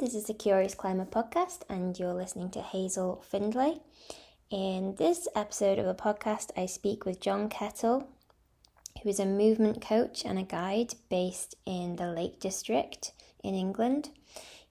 [0.00, 3.80] This is the Curious Climber podcast, and you're listening to Hazel Findlay.
[4.50, 8.08] In this episode of the podcast, I speak with John Kettle,
[9.02, 13.12] who is a movement coach and a guide based in the Lake District
[13.44, 14.08] in England.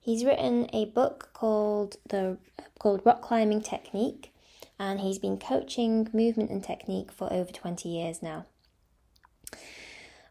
[0.00, 2.38] He's written a book called the
[2.80, 4.34] called Rock Climbing Technique,
[4.80, 8.46] and he's been coaching movement and technique for over 20 years now.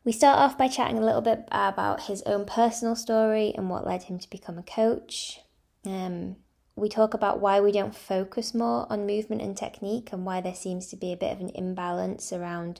[0.05, 3.85] We start off by chatting a little bit about his own personal story and what
[3.85, 5.41] led him to become a coach.
[5.85, 6.37] Um,
[6.75, 10.55] we talk about why we don't focus more on movement and technique and why there
[10.55, 12.79] seems to be a bit of an imbalance around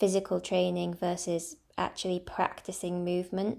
[0.00, 3.58] physical training versus actually practicing movement,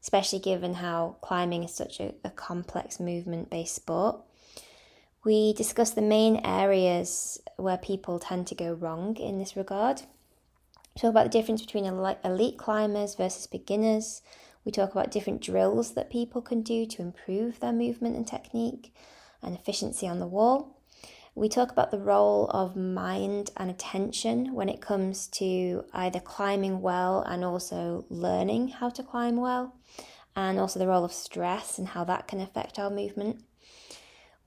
[0.00, 4.22] especially given how climbing is such a, a complex movement based sport.
[5.22, 10.02] We discuss the main areas where people tend to go wrong in this regard
[10.96, 14.22] talk about the difference between elite climbers versus beginners.
[14.64, 18.94] We talk about different drills that people can do to improve their movement and technique
[19.42, 20.78] and efficiency on the wall.
[21.34, 26.82] We talk about the role of mind and attention when it comes to either climbing
[26.82, 29.74] well and also learning how to climb well,
[30.36, 33.42] and also the role of stress and how that can affect our movement.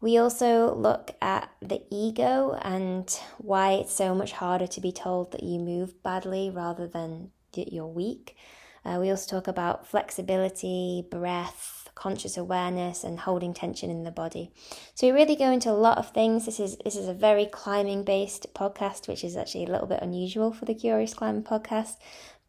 [0.06, 5.31] We also look at the ego and why it's so much harder to be told
[5.31, 8.38] that you move badly rather than that you're weak.
[8.86, 14.52] Uh, we also talk about flexibility, breath, conscious awareness, and holding tension in the body.
[14.94, 16.45] So we really go into a lot of things.
[16.45, 20.03] This is this is a very climbing based podcast, which is actually a little bit
[20.03, 21.95] unusual for the Curious Climbing podcast,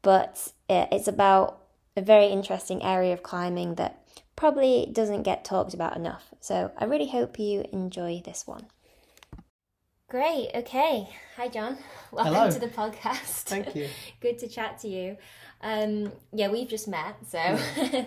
[0.02, 1.62] but uh, it's about
[1.96, 4.05] a very interesting area of climbing that
[4.36, 6.34] probably doesn't get talked about enough.
[6.40, 8.66] So I really hope you enjoy this one.
[10.08, 10.50] Great.
[10.54, 11.08] Okay.
[11.36, 11.78] Hi, John.
[12.12, 12.50] Welcome Hello.
[12.50, 13.42] to the podcast.
[13.44, 13.88] Thank you.
[14.20, 15.16] Good to chat to you.
[15.62, 17.38] Um, yeah, we've just met, so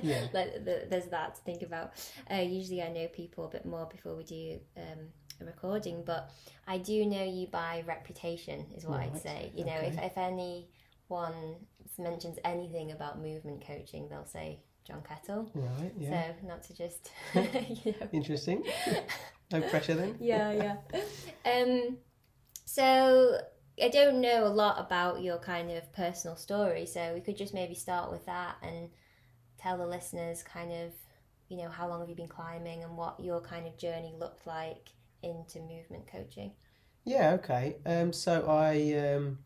[0.01, 0.27] Yeah.
[0.33, 1.91] like, there's that to think about.
[2.31, 5.09] Uh, usually, I know people a bit more before we do um,
[5.41, 6.31] a recording, but
[6.67, 9.51] I do know you by reputation, is what I'd say.
[9.53, 11.57] You know, if if anyone
[11.97, 15.51] mentions anything about movement coaching, they'll say John Kettle.
[15.53, 16.31] Right, yeah.
[16.41, 18.63] So not to just, you know, Interesting.
[19.51, 20.15] No pressure then?
[20.19, 21.01] yeah, yeah.
[21.45, 21.97] Um,
[22.65, 23.39] so
[23.81, 27.53] I don't know a lot about your kind of personal story, so we could just
[27.53, 28.89] maybe start with that and
[29.59, 30.91] tell the listeners kind of,
[31.49, 34.45] you know, how long have you been climbing and what your kind of journey looked
[34.45, 34.89] like
[35.23, 36.51] into movement coaching.
[37.05, 37.77] Yeah, okay.
[37.85, 39.39] Um, so I um,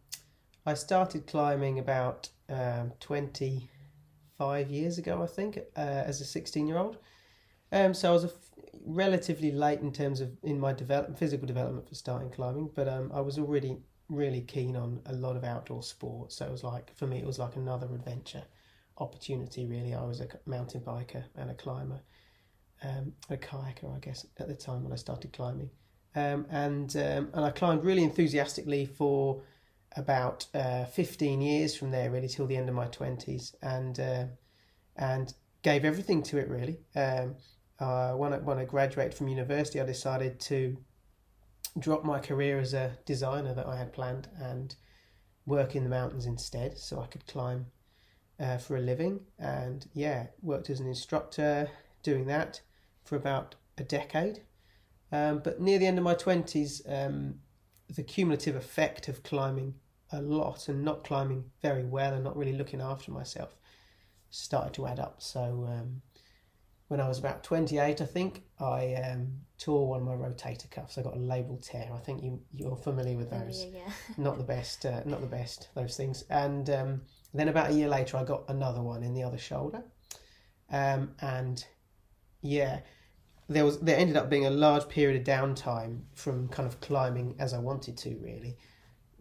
[0.66, 2.94] I started climbing about um,
[4.38, 6.98] 25 years ago, I think, uh, as a 16 year old.
[7.72, 8.32] Um, so I was f-
[8.86, 13.12] relatively late in terms of in my develop- physical development for starting climbing, but um,
[13.14, 13.78] I was already
[14.10, 16.36] really keen on a lot of outdoor sports.
[16.36, 18.44] So it was like for me, it was like another adventure
[18.98, 19.66] opportunity.
[19.66, 22.02] Really, I was a mountain biker and a climber,
[22.84, 25.72] um, a kayaker, I guess, at the time when I started climbing,
[26.16, 29.42] um, and um, and I climbed really enthusiastically for
[29.96, 34.26] about uh, 15 years from there really till the end of my 20s and uh,
[34.96, 36.80] and gave everything to it really.
[36.96, 37.36] Um,
[37.80, 40.78] uh, when, I, when I graduated from university I decided to
[41.80, 44.76] drop my career as a designer that I had planned and
[45.46, 47.66] work in the mountains instead so I could climb
[48.40, 49.22] uh, for a living.
[49.40, 51.70] And yeah worked as an instructor
[52.04, 52.62] doing that
[53.04, 54.42] for about a decade.
[55.12, 57.36] Um, but near the end of my 20s um,
[57.90, 59.76] the cumulative effect of climbing
[60.14, 63.56] a lot and not climbing very well and not really looking after myself
[64.30, 65.22] started to add up.
[65.22, 66.02] So um,
[66.88, 70.98] when I was about 28, I think, I um, tore one of my rotator cuffs.
[70.98, 71.90] I got a labral tear.
[71.94, 73.66] I think you, you're familiar with those.
[73.66, 73.94] Yeah, yeah.
[74.18, 76.24] Not the best, uh, not the best, those things.
[76.30, 77.02] And um,
[77.34, 79.84] then about a year later, I got another one in the other shoulder.
[80.70, 81.66] Um, and
[82.42, 82.80] yeah,
[83.50, 87.36] there was there ended up being a large period of downtime from kind of climbing
[87.40, 88.58] as I wanted to really,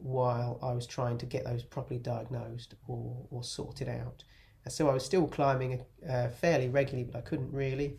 [0.03, 4.25] while I was trying to get those properly diagnosed or, or sorted out.
[4.65, 7.99] And so I was still climbing uh, fairly regularly, but I couldn't really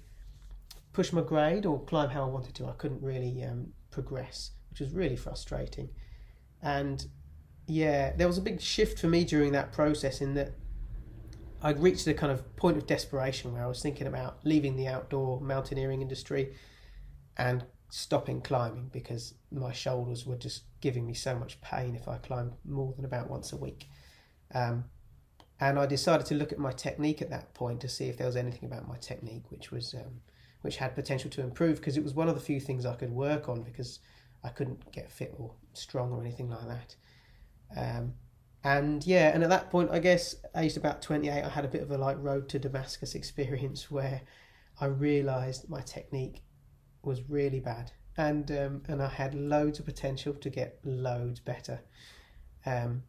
[0.92, 2.68] push my grade or climb how I wanted to.
[2.68, 5.90] I couldn't really um, progress, which was really frustrating.
[6.62, 7.06] And
[7.68, 10.54] yeah, there was a big shift for me during that process in that
[11.62, 14.88] I'd reached a kind of point of desperation where I was thinking about leaving the
[14.88, 16.54] outdoor mountaineering industry
[17.38, 22.18] and stopping climbing because my shoulders were just giving me so much pain if I
[22.18, 23.88] climbed more than about once a week.
[24.54, 24.84] Um,
[25.58, 28.28] and I decided to look at my technique at that point to see if there
[28.28, 30.20] was anything about my technique which was um,
[30.62, 33.12] which had potential to improve because it was one of the few things I could
[33.12, 34.00] work on because
[34.44, 36.96] I couldn't get fit or strong or anything like that.
[37.78, 38.16] Um,
[38.66, 41.70] and yeah, and at that point, I guess aged about twenty eight, I had a
[41.70, 44.22] bit of a like road to Damascus experience where
[44.82, 46.42] I realised my technique
[47.04, 51.82] was really bad, and um, and I had loads of potential to get loads better,
[52.66, 53.04] um,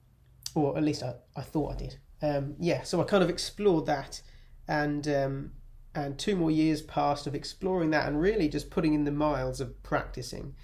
[0.54, 1.96] or at least I, I thought I did.
[2.22, 4.22] Um, yeah, so I kind of explored that,
[4.66, 5.50] and um,
[5.94, 9.60] and two more years passed of exploring that and really just putting in the miles
[9.60, 10.54] of practicing,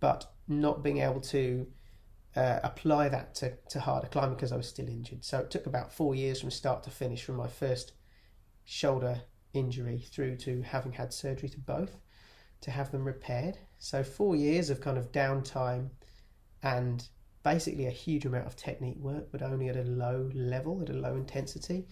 [0.00, 1.66] but not being able to
[2.34, 5.24] uh, apply that to, to harder climbing because I was still injured.
[5.24, 7.92] So it took about four years from start to finish from my first
[8.64, 9.22] shoulder
[9.52, 11.98] injury through to having had surgery to both
[12.62, 13.58] to have them repaired.
[13.78, 15.90] So four years of kind of downtime
[16.62, 17.06] and
[17.42, 20.92] basically a huge amount of technique work, but only at a low level, at a
[20.92, 21.86] low intensity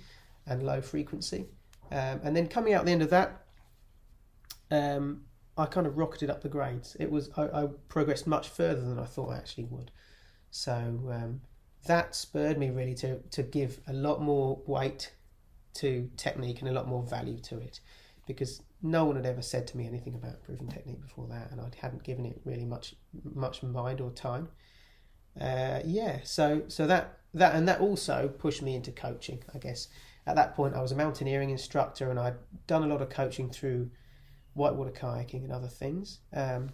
[0.47, 1.47] and low frequency.
[1.91, 3.45] Um, and then coming out the end of that,
[4.71, 5.23] um,
[5.59, 6.97] I kind of rocketed up the grades.
[7.01, 9.91] It was I, I, progressed much further than I thought I actually would.
[10.51, 11.41] So um,
[11.87, 15.13] that spurred me really to to give a lot more weight
[15.75, 17.81] to technique and a lot more value to it,
[18.27, 21.61] because no one had ever said to me anything about improving technique before that, and
[21.61, 22.95] I hadn't given it really much
[23.25, 24.49] much mind or time.
[25.41, 29.89] Uh, yeah, so so that that and that also pushed me into coaching, I guess
[30.27, 32.37] at that point I was a mountaineering instructor and I'd
[32.67, 33.91] done a lot of coaching through
[34.55, 36.21] whitewater kayaking and other things.
[36.33, 36.71] Um,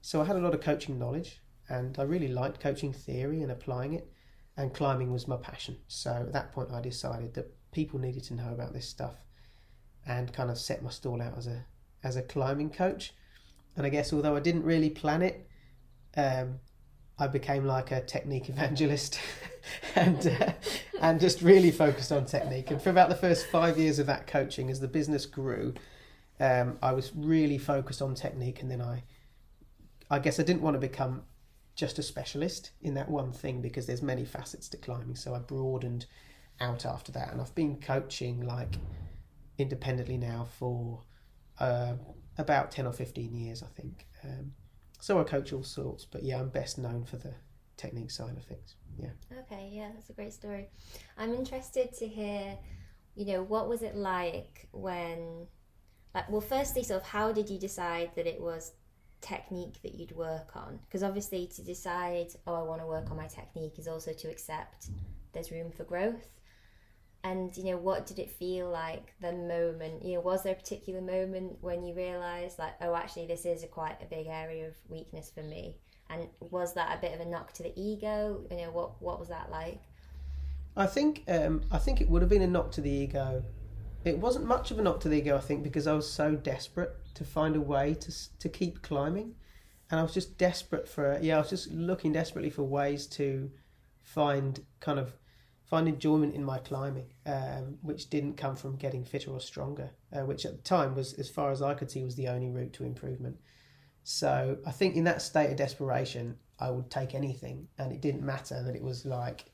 [0.00, 3.50] so I had a lot of coaching knowledge and I really liked coaching theory and
[3.50, 4.10] applying it.
[4.56, 5.78] And climbing was my passion.
[5.88, 9.23] So at that point I decided that people needed to know about this stuff
[10.06, 11.64] and kind of set my stall out as a
[12.02, 13.14] as a climbing coach.
[13.76, 15.48] And I guess although I didn't really plan it,
[16.16, 16.60] um,
[17.18, 19.18] I became like a technique evangelist
[19.94, 20.52] and uh,
[21.00, 22.70] and just really focused on technique.
[22.70, 25.74] And for about the first five years of that coaching, as the business grew,
[26.40, 28.62] um, I was really focused on technique.
[28.62, 29.02] And then I,
[30.10, 31.22] I guess I didn't want to become
[31.74, 35.16] just a specialist in that one thing because there's many facets to climbing.
[35.16, 36.06] So I broadened
[36.60, 38.76] out after that, and I've been coaching like
[39.58, 41.02] independently now for
[41.58, 41.94] uh,
[42.38, 44.06] about ten or fifteen years, I think.
[44.24, 44.52] Um,
[45.00, 47.34] so I coach all sorts, but yeah, I'm best known for the
[47.76, 48.76] technique side of things.
[48.98, 49.10] Yeah.
[49.40, 50.68] Okay, yeah, that's a great story.
[51.18, 52.56] I'm interested to hear,
[53.14, 55.46] you know, what was it like when,
[56.14, 58.72] like, well, firstly, sort of, how did you decide that it was
[59.20, 60.78] technique that you'd work on?
[60.86, 64.28] Because obviously, to decide, oh, I want to work on my technique is also to
[64.28, 64.88] accept
[65.32, 66.28] there's room for growth
[67.24, 70.04] and you know what did it feel like the moment?
[70.04, 73.64] You know was there a particular moment when you realized like oh actually this is
[73.64, 75.78] a quite a big area of weakness for me?
[76.10, 78.44] And was that a bit of a knock to the ego?
[78.50, 79.80] You know what what was that like?
[80.76, 83.42] I think um i think it would have been a knock to the ego.
[84.04, 86.34] It wasn't much of a knock to the ego i think because i was so
[86.34, 89.34] desperate to find a way to to keep climbing.
[89.90, 93.50] And i was just desperate for yeah i was just looking desperately for ways to
[94.02, 95.14] find kind of
[95.64, 100.20] find enjoyment in my climbing, um, which didn't come from getting fitter or stronger, uh,
[100.20, 102.72] which at the time was, as far as I could see, was the only route
[102.74, 103.36] to improvement.
[104.02, 108.22] So I think in that state of desperation, I would take anything, and it didn't
[108.22, 109.46] matter that it was like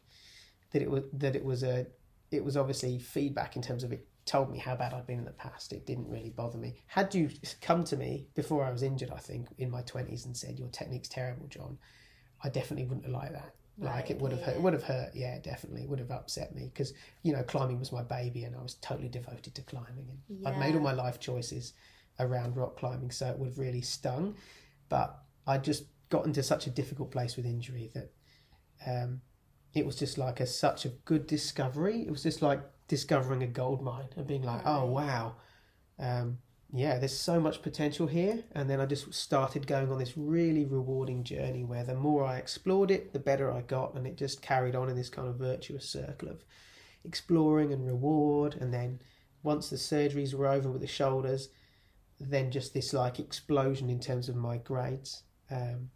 [0.73, 1.87] that it was that it was a
[2.31, 5.25] it was obviously feedback in terms of it told me how bad I'd been in
[5.25, 5.73] the past.
[5.73, 6.75] It didn't really bother me.
[6.87, 7.31] Had you
[7.61, 10.69] come to me before I was injured, I think in my twenties, and said your
[10.69, 11.79] technique's terrible, John,
[12.43, 13.55] I definitely wouldn't have liked that.
[13.81, 14.47] Like right, it would have yeah.
[14.47, 14.57] hurt.
[14.57, 15.11] It would have hurt.
[15.15, 15.83] Yeah, definitely.
[15.83, 18.75] It would have upset me because you know climbing was my baby, and I was
[18.75, 20.07] totally devoted to climbing.
[20.11, 20.51] And yeah.
[20.51, 21.73] I'd made all my life choices
[22.19, 24.35] around rock climbing, so it would have really stung.
[24.91, 28.13] But I just got into such a difficult place with injury that
[28.87, 29.23] um,
[29.73, 32.03] it was just like a such a good discovery.
[32.03, 34.83] It was just like discovering a gold mine and being like, oh, right.
[34.83, 35.35] oh wow.
[35.99, 36.39] Um,
[36.73, 38.45] yeah, there's so much potential here.
[38.53, 42.39] And then I just started going on this really rewarding journey where the more I
[42.39, 43.95] explored it, the better I got.
[43.95, 46.45] And it just carried on in this kind of virtuous circle of
[47.05, 48.57] exploring and reward.
[48.61, 49.01] And then
[49.43, 51.49] once the surgeries were over with the shoulders,
[52.19, 55.23] then just this like explosion in terms of my grades.
[55.51, 55.91] Um,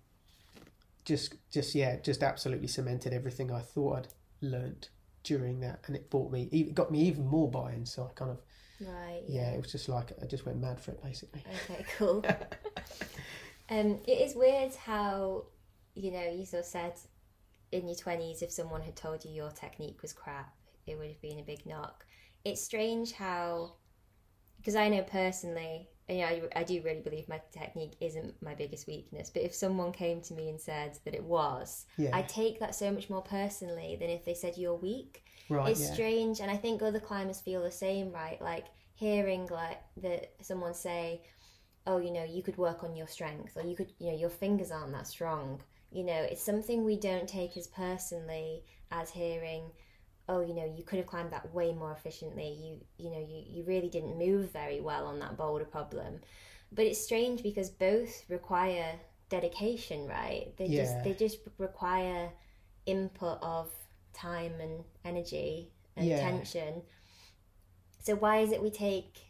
[1.05, 4.09] just, just yeah, just absolutely cemented everything I thought I'd
[4.41, 4.89] learnt
[5.23, 7.87] during that, and it brought me, it got me even more buy-in.
[7.87, 8.41] So I kind of
[8.81, 9.23] Right.
[9.29, 11.45] Yeah, it was just like I just went mad for it basically.
[11.71, 12.25] Okay, cool.
[13.71, 15.45] um, it is weird how
[15.95, 16.95] you know you sort of said
[17.73, 20.55] in your twenties if someone had told you your technique was crap,
[20.87, 22.05] it would have been a big knock.
[22.45, 23.75] It's strange how
[24.57, 28.55] because I know personally, you know, I, I do really believe my technique isn't my
[28.55, 29.31] biggest weakness.
[29.31, 32.11] But if someone came to me and said that it was, yeah.
[32.13, 35.25] I take that so much more personally than if they said you're weak.
[35.49, 35.93] Right, it's yeah.
[35.93, 38.41] strange, and I think other climbers feel the same, right?
[38.41, 41.23] Like hearing like that someone say,
[41.87, 44.31] "Oh, you know, you could work on your strength," or "You could, you know, your
[44.31, 49.71] fingers aren't that strong." You know, it's something we don't take as personally as hearing,
[50.29, 52.49] oh, you know, you could have climbed that way more efficiently.
[52.61, 56.21] You, you know, you, you really didn't move very well on that boulder problem.
[56.73, 60.53] But it's strange because both require dedication, right?
[60.57, 60.83] They Yeah.
[60.83, 62.31] just they just require
[62.87, 63.71] input of
[64.13, 66.17] time and energy and Yeah.
[66.17, 66.83] attention.
[68.01, 69.23] So why is it we take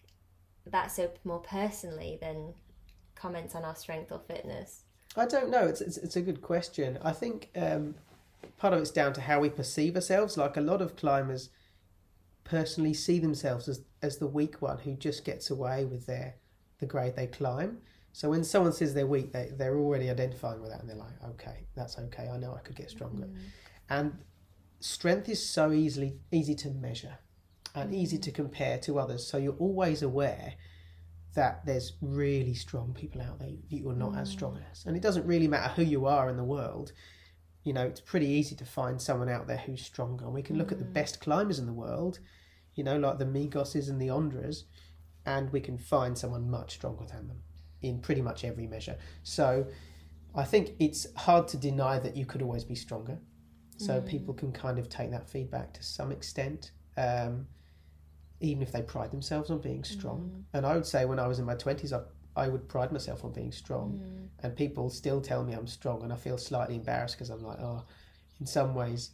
[0.67, 2.55] that so more personally than
[3.15, 4.83] comments on our strength or fitness?
[5.17, 5.67] I don't know.
[5.67, 6.99] It's it's, it's a good question.
[7.03, 7.95] I think um,
[8.57, 10.37] part of it's down to how we perceive ourselves.
[10.37, 11.51] Like a lot of climbers
[12.45, 16.37] personally see themselves as as the weak one who just gets away with their
[16.79, 17.79] the grade they climb.
[18.13, 21.23] So when someone says they're weak, they they're already identifying with that, and they're like,
[21.31, 22.29] okay, that's okay.
[22.29, 23.25] I know I could get stronger.
[23.25, 23.39] Mm-hmm.
[23.91, 24.19] And
[24.81, 27.19] strength is so easily easy to measure
[27.75, 28.43] and easy to mm-hmm.
[28.43, 29.27] compare to others.
[29.27, 30.55] So you're always aware
[31.35, 34.33] that there's really strong people out there that you're not as mm.
[34.33, 34.87] strong as.
[34.87, 36.93] And it doesn't really matter who you are in the world.
[37.65, 40.25] You know, it's pretty easy to find someone out there who's stronger.
[40.25, 40.93] And we can look at the mm.
[40.93, 42.21] best climbers in the world,
[42.75, 44.65] you know, like the Megoses and the Ondras,
[45.27, 47.39] and we can find someone much stronger than them
[47.83, 48.97] in pretty much every measure.
[49.23, 49.67] So
[50.35, 53.19] I think it's hard to deny that you could always be stronger.
[53.79, 54.07] So mm.
[54.07, 56.73] people can kind of take that feedback to some extent.
[56.97, 57.47] Um,
[58.41, 60.31] even if they pride themselves on being strong.
[60.31, 60.45] Mm.
[60.53, 62.01] And I would say when I was in my 20s, I,
[62.37, 64.01] I would pride myself on being strong.
[64.43, 67.59] And people still tell me I'm strong, and I feel slightly embarrassed because I'm like,
[67.61, 67.85] oh,
[68.41, 69.11] in some ways,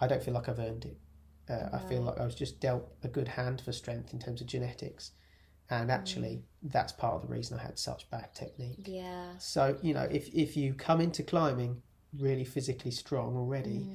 [0.00, 0.98] I don't feel like I've earned it.
[1.48, 4.40] Uh, I feel like I was just dealt a good hand for strength in terms
[4.40, 5.12] of genetics.
[5.70, 8.86] And actually, that's part of the reason I had such bad technique.
[8.86, 9.36] Yeah.
[9.38, 11.82] So, you know, if, if you come into climbing
[12.18, 13.86] really physically strong already,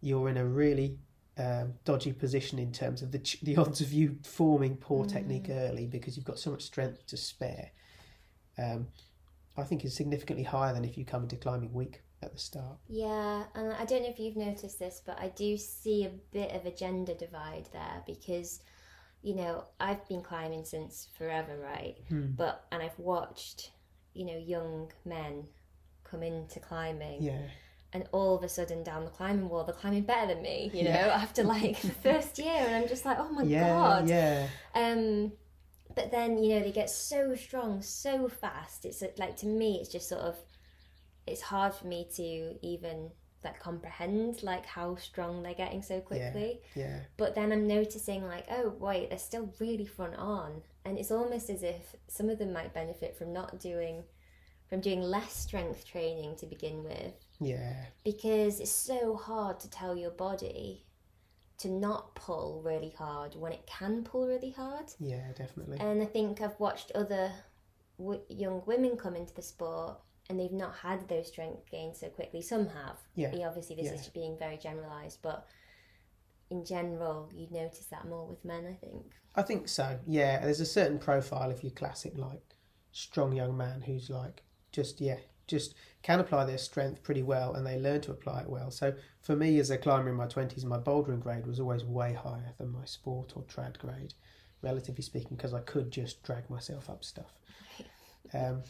[0.00, 0.98] you're in a really
[1.38, 5.46] um, dodgy position in terms of the ch- the odds of you forming poor technique
[5.50, 7.70] early because you've got so much strength to spare.
[8.58, 8.88] Um,
[9.56, 12.76] I think is significantly higher than if you come into climbing weak at the start.
[12.88, 16.52] Yeah, and I don't know if you've noticed this, but I do see a bit
[16.52, 18.60] of a gender divide there because,
[19.22, 21.96] you know, I've been climbing since forever, right?
[22.08, 22.32] Hmm.
[22.36, 23.70] But and I've watched,
[24.14, 25.44] you know, young men
[26.04, 27.42] come into climbing, Yeah,
[27.92, 30.70] and all of a sudden down the climbing wall, they're climbing better than me.
[30.72, 31.18] You know, Yeah.
[31.20, 34.08] after like the first year, and I'm just like, oh my yeah, god.
[34.08, 35.32] yeah, Um,
[35.98, 38.84] but then you know they get so strong so fast.
[38.84, 40.36] It's like to me, it's just sort of,
[41.26, 43.10] it's hard for me to even
[43.44, 46.60] like comprehend like how strong they're getting so quickly.
[46.74, 51.10] yeah, But then I'm noticing like, oh wait, they're still really front on, and it's
[51.10, 54.04] almost as if some of them might benefit from not doing,
[54.68, 59.96] from doing less strength training to begin with, yeah, because it's so hard to tell
[59.96, 60.84] your body
[61.58, 64.86] to not pull really hard when it can pull really hard.
[65.00, 65.78] yeah, definitely.
[65.80, 67.32] And I think I've watched other
[67.98, 69.98] w- young women come into the sport
[70.30, 72.42] and they've not had those strength gains so quickly.
[72.42, 72.98] Some have.
[73.14, 73.94] Yeah, obviously, this yeah.
[73.94, 75.46] is being very generalised, but
[76.50, 79.14] in general, you notice that more with men, I think.
[79.34, 79.98] I think so.
[80.06, 82.42] Yeah, there's a certain profile of your classic like
[82.92, 87.66] strong young man who's like just yeah, just can apply their strength pretty well and
[87.66, 88.70] they learn to apply it well.
[88.70, 92.12] So for me as a climber in my 20s, my bouldering grade was always way
[92.12, 94.14] higher than my sport or trad grade,
[94.62, 97.32] relatively speaking, because I could just drag myself up stuff.
[98.34, 98.62] Um,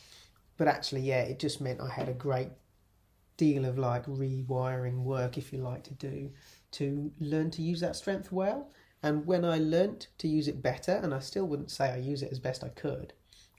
[0.57, 2.51] but actually, yeah, it just meant I had a great
[3.37, 6.31] deal of like rewiring work, if you like, to do
[6.73, 8.71] to learn to use that strength well.
[9.03, 12.23] And when I learnt to use it better, and I still wouldn't say I use
[12.23, 13.13] it as best I could,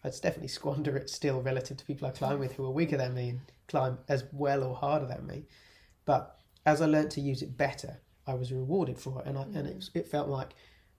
[0.03, 3.13] I'd definitely squander it still relative to people I climb with who are weaker than
[3.13, 5.46] me and climb as well or harder than me.
[6.06, 9.41] But as I learnt to use it better, I was rewarded for it, and I,
[9.41, 10.53] and it, it felt like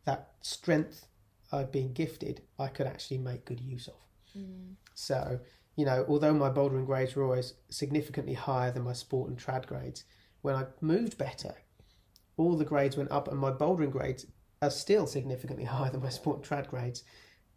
[0.05, 1.07] that strength
[1.53, 3.95] I'd been gifted, I could actually make good use of.
[4.37, 4.75] Mm.
[4.95, 5.41] So,
[5.77, 9.67] you know, although my bouldering grades were always significantly higher than my sport and trad
[9.67, 10.05] grades,
[10.43, 11.55] when I moved better,
[12.37, 14.27] all the grades went up, and my bouldering grades
[14.63, 17.05] are still significantly higher than my sport and trad grades.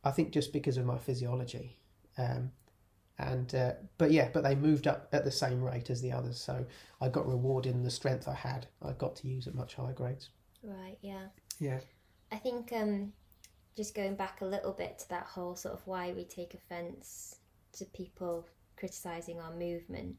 [0.04, 1.78] I think just because of my physiology.
[2.18, 2.52] Um,
[3.20, 6.40] and uh, but yeah, but they moved up at the same rate as the others,
[6.40, 6.66] so
[7.00, 8.66] I got rewarded in the strength I had.
[8.82, 10.30] I got to use at much higher grades.
[10.64, 11.28] Right, yeah.
[11.60, 11.80] Yeah,
[12.32, 13.14] I think um,
[13.78, 17.36] just going back a little bit to that whole sort of why we take offence
[17.74, 20.16] to people criticising our movement,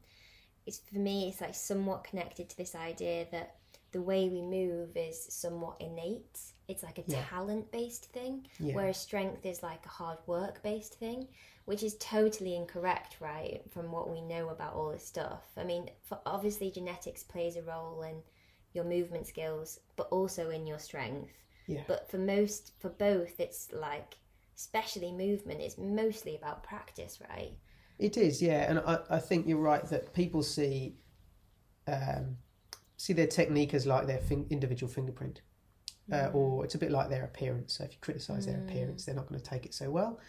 [0.65, 3.57] it's for me, it's like somewhat connected to this idea that
[3.91, 6.39] the way we move is somewhat innate.
[6.67, 7.21] It's like a Yeah.
[7.21, 11.27] talent based thing, yeah, whereas strength is like a hard work based thing,
[11.65, 13.61] which is totally incorrect, right?
[13.69, 15.43] From what we know about all this stuff.
[15.57, 18.23] I mean, for obviously genetics plays a role in
[18.73, 21.33] your movement skills, but also in your strength.
[21.67, 24.17] yeah, But for most, for both, it's like,
[24.55, 27.53] especially movement, it's mostly about practice, right?
[27.97, 30.95] It is, yeah, and I, I think you're right that people see
[31.87, 32.37] um,
[32.97, 35.41] see their technique as like their fin- individual fingerprint,
[36.11, 37.73] uh, or it's a bit like their appearance.
[37.77, 38.69] So if you criticise their Mm.
[38.69, 40.19] appearance, they're not going to take it so well.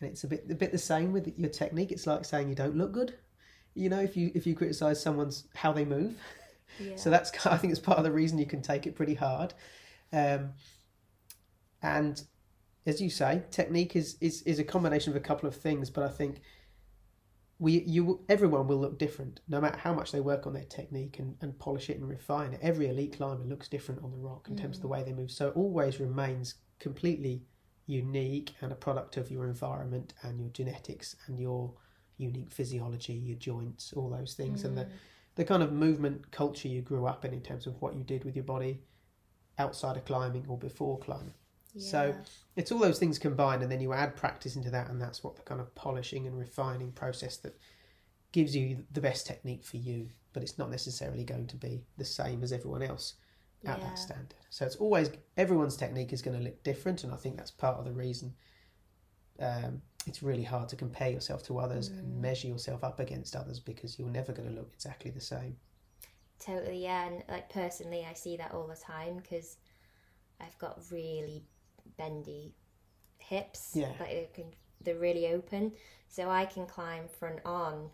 [0.00, 1.92] And it's a bit a bit the same with your technique.
[1.92, 3.14] It's like saying you don't look good.
[3.74, 6.14] You know, if you if you criticise someone's how they move,
[6.80, 6.96] Yeah.
[6.96, 9.54] so that's I think it's part of the reason you can take it pretty hard.
[10.12, 10.52] Um,
[11.82, 12.22] and
[12.86, 15.90] as you say, technique is, is is a combination of a couple of things.
[15.90, 16.40] But I think
[17.58, 21.18] we you everyone will look different no matter how much they work on their technique
[21.18, 22.60] and, and polish it and refine it.
[22.62, 24.92] Every elite climber looks different on the rock in terms of the mm.
[24.92, 25.30] way they move.
[25.30, 27.42] So it always remains completely
[27.86, 31.72] unique and a product of your environment and your genetics and your
[32.16, 34.90] unique physiology, your joints, all those things, and the mm.
[35.36, 38.24] the kind of movement culture you grew up in in terms of what you did
[38.24, 38.80] with your body
[39.58, 41.34] outside of climbing or before climbing.
[41.76, 42.14] So
[42.56, 45.36] it's all those things combined, and then you add practice into that, and that's what
[45.36, 47.58] the kind of polishing and refining process that
[48.32, 50.08] gives you the best technique for you.
[50.32, 53.14] But it's not necessarily going to be the same as everyone else
[53.66, 53.84] at Yeah.
[53.86, 54.34] that standard.
[54.50, 57.78] So it's always everyone's technique is going to look different, and I think that's part
[57.78, 58.34] of the reason.
[59.40, 61.98] Um, it's really hard to compare yourself to others Mm.
[62.00, 65.56] and measure yourself up against others because you're never going to look exactly the same.
[66.38, 67.06] Totally, yeah.
[67.06, 69.56] And like personally, I see that all the time because
[70.40, 71.44] I've got really
[71.96, 72.54] bendy
[73.18, 73.72] hips.
[73.74, 73.92] Yeah.
[74.00, 74.44] Like they can,
[74.82, 75.72] they're really open,
[76.08, 77.90] so I can climb front on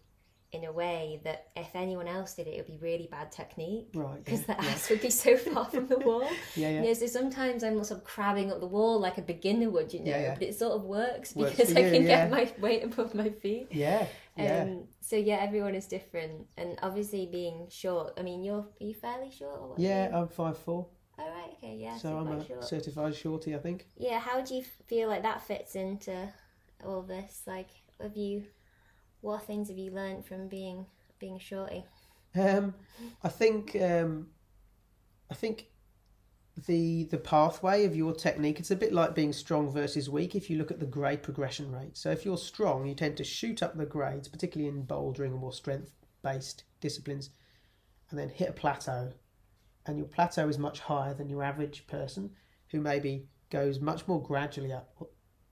[0.52, 3.86] in a way that if anyone else did it, it would be really bad technique
[3.94, 4.24] Right.
[4.24, 4.56] because Yeah.
[4.56, 4.70] the yeah.
[4.70, 6.22] ass would be so far from the wall.
[6.56, 6.80] yeah, yeah.
[6.80, 9.92] You know, so sometimes I'm sort of crabbing up the wall like a beginner would,
[9.94, 10.10] you know.
[10.10, 10.34] Yeah.
[10.34, 13.28] But it sort of works Works because I you, can get my weight above my
[13.30, 13.68] feet.
[13.70, 14.62] Yeah, yeah.
[14.62, 18.14] Um, so yeah, everyone is different, and obviously being short.
[18.18, 19.56] I mean, you're are you fairly short?
[19.60, 20.10] Or what yeah.
[20.12, 20.88] I'm five four,
[21.20, 21.52] All right.
[21.58, 21.76] Okay.
[21.76, 21.96] Yeah.
[21.96, 22.64] so So, I'm a short.
[22.64, 23.86] certified shorty, I think.
[23.96, 24.18] Yeah.
[24.18, 26.28] How do you feel like that fits into
[26.84, 27.42] all this?
[27.46, 27.68] Like,
[28.00, 28.44] have you?
[29.20, 30.86] What things have you learned from being
[31.18, 31.84] being a shorty?
[32.34, 32.74] Um,
[33.22, 34.28] I think um,
[35.30, 35.66] I think
[36.66, 40.50] the the pathway of your technique it's a bit like being strong versus weak if
[40.50, 41.96] you look at the grade progression rate.
[41.96, 45.34] So if you're strong, you tend to shoot up the grades, particularly in bouldering and
[45.34, 47.30] more strength based disciplines,
[48.10, 49.12] and then hit a plateau.
[49.86, 52.30] And your plateau is much higher than your average person
[52.68, 54.94] who maybe goes much more gradually up.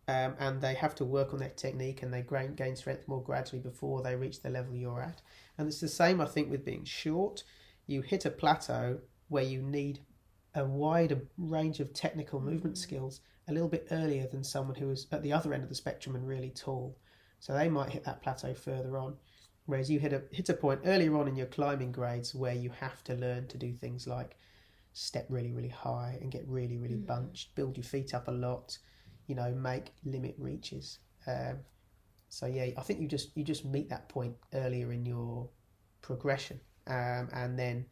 [0.06, 3.22] Um, and they have to work on their technique and they gain, gain strength more
[3.22, 5.20] gradually before they reach the level you're at.
[5.58, 7.44] And it's the same, I think, with being short.
[7.86, 10.00] You hit a plateau where you need
[10.54, 15.06] a wider range of technical movement skills a little bit earlier than someone who is
[15.12, 16.96] at the other end of the spectrum and really tall.
[17.40, 19.16] So they might hit that plateau further on.
[19.68, 22.70] Whereas you hit a hit a point earlier on in your climbing grades where you
[22.80, 24.38] have to learn to do things like
[24.94, 28.78] step really, really high and get really, really bunched, build your feet up a lot,
[29.26, 31.00] you know, make limit reaches.
[31.26, 31.58] Um,
[32.30, 35.50] so yeah, I think you just you just meet that point earlier in your
[36.00, 37.84] progression, um, and then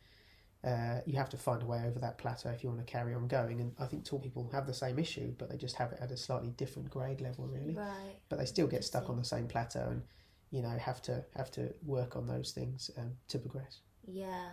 [0.65, 3.13] uh, you have to find a way over that plateau if you want to carry
[3.13, 3.61] on going.
[3.61, 6.11] And I think tall people have the same issue, but they just have it at
[6.11, 7.75] a slightly different grade level, really.
[7.75, 8.17] Right.
[8.31, 10.03] But they still get stuck on the same plateau, and
[10.51, 13.81] you know have to have to work on those things um, to progress.
[14.07, 14.51] Yeah.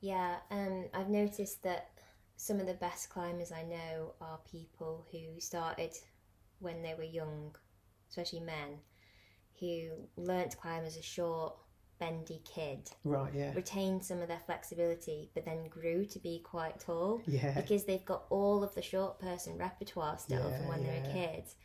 [0.00, 0.36] Yeah.
[0.50, 1.90] Um, I've noticed that
[2.36, 5.92] some of the best climbers I know are people who started
[6.58, 7.54] when they were young,
[8.08, 8.78] especially men,
[9.58, 11.54] who learnt to climb as a short,
[11.98, 13.32] bendy kid, Right?
[13.34, 13.52] Yeah.
[13.52, 17.60] retained some of their flexibility, but then grew to be quite tall Yeah.
[17.60, 21.06] because they've got all of the short person repertoire still Yeah, from when they were
[21.06, 21.12] yeah.
[21.12, 21.56] kids.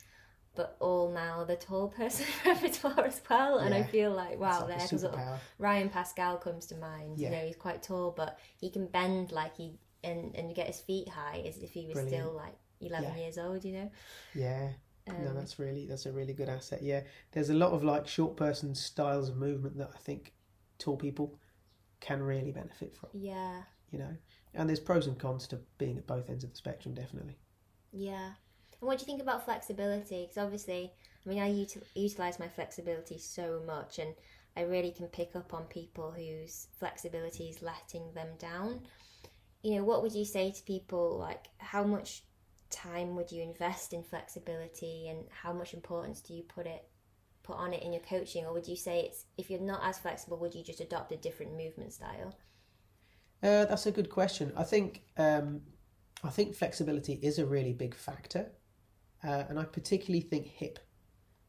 [0.55, 4.75] But all now the tall person repertoire as well, and I feel like wow, like
[4.75, 5.37] a there's sort of superpower.
[5.59, 7.17] Ryan Pasquill comes to mind.
[7.19, 7.29] Yeah.
[7.29, 10.79] You know, he's quite tall, but he can bend like he and and get his
[10.79, 12.21] feet high as if he was Brilliant.
[12.23, 13.21] still like eleven Yeah.
[13.23, 13.65] years old.
[13.65, 13.91] You know.
[14.33, 14.69] Yeah.
[15.07, 16.81] Um, no, that's really that's a really good asset.
[16.81, 20.33] Yeah, there's a lot of like short person styles of movement that I think
[20.79, 21.37] tall people
[21.99, 23.09] can really benefit from.
[23.13, 24.15] yeah, You know,
[24.53, 27.37] and there's pros and cons to being at both ends of the spectrum, definitely.
[27.91, 28.31] yeah.
[28.79, 30.23] And what do you think about flexibility?
[30.23, 30.91] Because obviously,
[31.25, 34.13] I mean, I util- utilize my flexibility so much, and
[34.55, 38.81] I really can pick up on people whose flexibility is letting them down.
[39.63, 41.17] You know, what would you say to people?
[41.17, 42.23] Like, how much
[42.69, 46.83] time would you invest in flexibility, and how much importance do you put it
[47.45, 49.99] put on it in your coaching, or would you say it's if you're not as
[49.99, 52.35] flexible, would you just adopt a different movement style?
[53.43, 54.51] Uh, that's a good question.
[54.57, 55.61] I think um,
[56.23, 58.51] I think flexibility is a really big factor,
[59.25, 60.79] uh, and I particularly think hip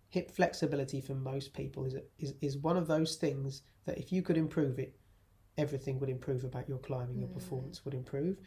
[0.08, 4.12] hip flexibility for most people is, a, is is one of those things that if
[4.12, 4.96] you could improve it,
[5.58, 7.18] everything would improve about your climbing.
[7.18, 8.38] Your performance would improve.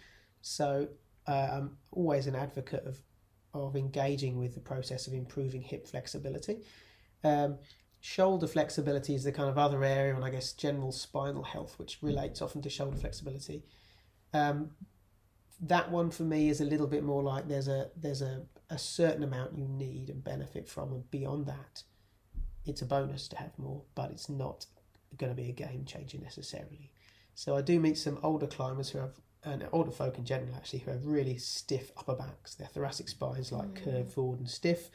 [0.41, 0.87] So
[1.27, 3.01] uh, I'm always an advocate of
[3.53, 6.59] of engaging with the process of improving hip flexibility.
[7.23, 7.57] Um,
[7.99, 11.99] shoulder flexibility is the kind of other area, and I guess general spinal health, which
[12.01, 13.63] relates often to shoulder flexibility.
[14.33, 14.71] Um,
[15.61, 18.77] that one for me is a little bit more like there's a there's a, a
[18.77, 21.84] certain amount you need and benefit from, and beyond that,
[22.65, 24.65] it's a bonus to have more, but it's not
[25.17, 26.91] going to be a game changer necessarily.
[27.34, 30.79] So I do meet some older climbers who have, and older folk in general actually,
[30.79, 32.55] who have really stiff upper backs.
[32.55, 33.84] Their thoracic spines like Mm.
[33.84, 34.89] curved forward and stiff,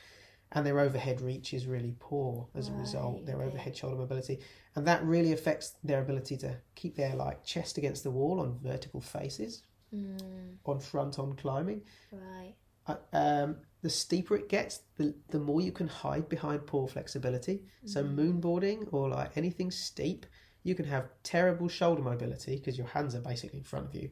[0.53, 3.27] and their overhead reach is really poor as a result.
[3.27, 4.39] Their overhead shoulder mobility,
[4.77, 8.59] and that really affects their ability to keep their like chest against the wall on
[8.63, 9.63] vertical faces
[9.95, 11.83] Mm, on front on climbing.
[12.13, 12.55] right.
[13.13, 17.63] Um, the steeper it gets, the the more you can hide behind poor flexibility.
[17.85, 18.15] So Mm.
[18.17, 20.27] moonboarding or like anything steep,
[20.63, 24.11] you can have terrible shoulder mobility because your hands are basically in front of you,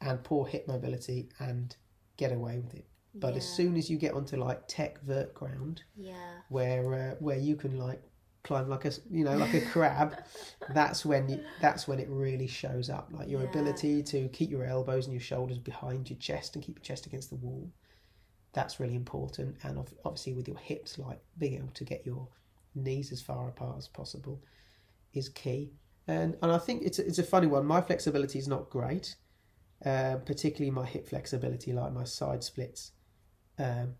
[0.00, 1.76] and poor hip mobility and
[2.16, 2.86] get away with it.
[3.14, 6.42] But as soon as you get onto like tech vert ground, Yeah.
[6.48, 8.02] where uh, where you can like
[8.44, 10.16] climb like a you know like a crab,
[10.74, 13.08] that's when you, that's when it really shows up.
[13.12, 13.48] Like your Yeah.
[13.48, 17.06] ability to keep your elbows and your shoulders behind your chest and keep your chest
[17.06, 17.70] against the wall.
[18.52, 22.28] That's really important, and obviously with your hips, like being able to get your
[22.74, 24.42] knees as far apart as possible,
[25.12, 25.72] is key.
[26.08, 27.64] And and I think it's a, it's a funny one.
[27.64, 29.16] My flexibility is not great,
[29.84, 32.92] uh, particularly my hip flexibility, like my side splits,
[33.58, 33.94] um,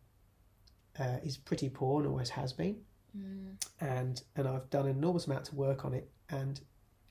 [0.98, 2.80] uh, is pretty poor and always has been
[3.16, 6.60] Mm, and and I've done an enormous amount to work on it and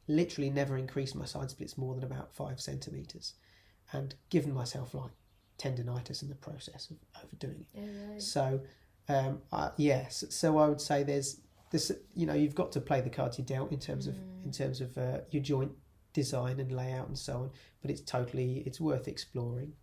[0.08, 3.34] literally never increased my side splits more than about five centimeters
[3.92, 5.12] and given myself like
[5.60, 8.22] tendonitis in the process of overdoing it oh, right.
[8.22, 8.60] so
[9.10, 9.42] um
[9.78, 11.42] yes so I would say there's
[11.72, 14.52] this you know you've got to play the cards you dealt in terms of in
[14.52, 15.72] terms of uh, your joint
[16.14, 17.50] design and layout and so on
[17.82, 19.74] but it's totally it's worth exploring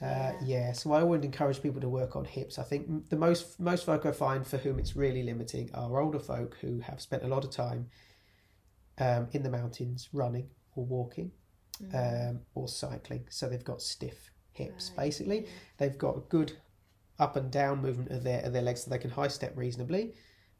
[0.00, 0.34] uh, Yeah.
[0.44, 2.56] yeah, so I would encourage people to work on hips.
[2.56, 6.20] I think the most most folk I find for whom it's really limiting are older
[6.20, 7.88] folk who have spent a lot of time
[8.98, 11.32] um, in the mountains running or walking
[11.82, 13.26] Mm, um, or cycling.
[13.30, 14.90] So they've got stiff hips.
[14.90, 15.50] right, Basically, yeah.
[15.78, 16.52] they've got good
[17.18, 20.14] up and down movement of their of their legs, so they can high step reasonably,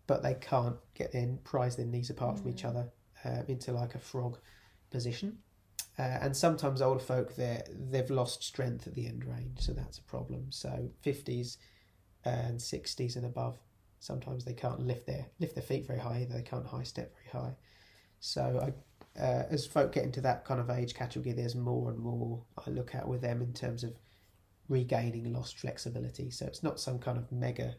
[0.07, 2.71] but they can't get their prise their knees apart from each Mm.
[2.71, 2.87] other
[3.25, 4.39] uh, into like a frog
[4.91, 5.39] position.
[5.99, 9.99] Uh, and sometimes older folk they they've lost strength at the end range, so that's
[9.99, 10.43] a problem.
[10.51, 11.59] So fifties
[12.25, 13.59] and sixties and above,
[13.99, 16.27] sometimes they can't lift their lift their feet very high.
[16.31, 17.55] They can't high step very high.
[18.21, 18.73] So I,
[19.19, 22.71] uh, as folk get into that kind of age category, there's more and more I
[22.71, 23.95] look at with them in terms of
[24.69, 26.31] regaining lost flexibility.
[26.31, 27.75] So it's not some kind of mega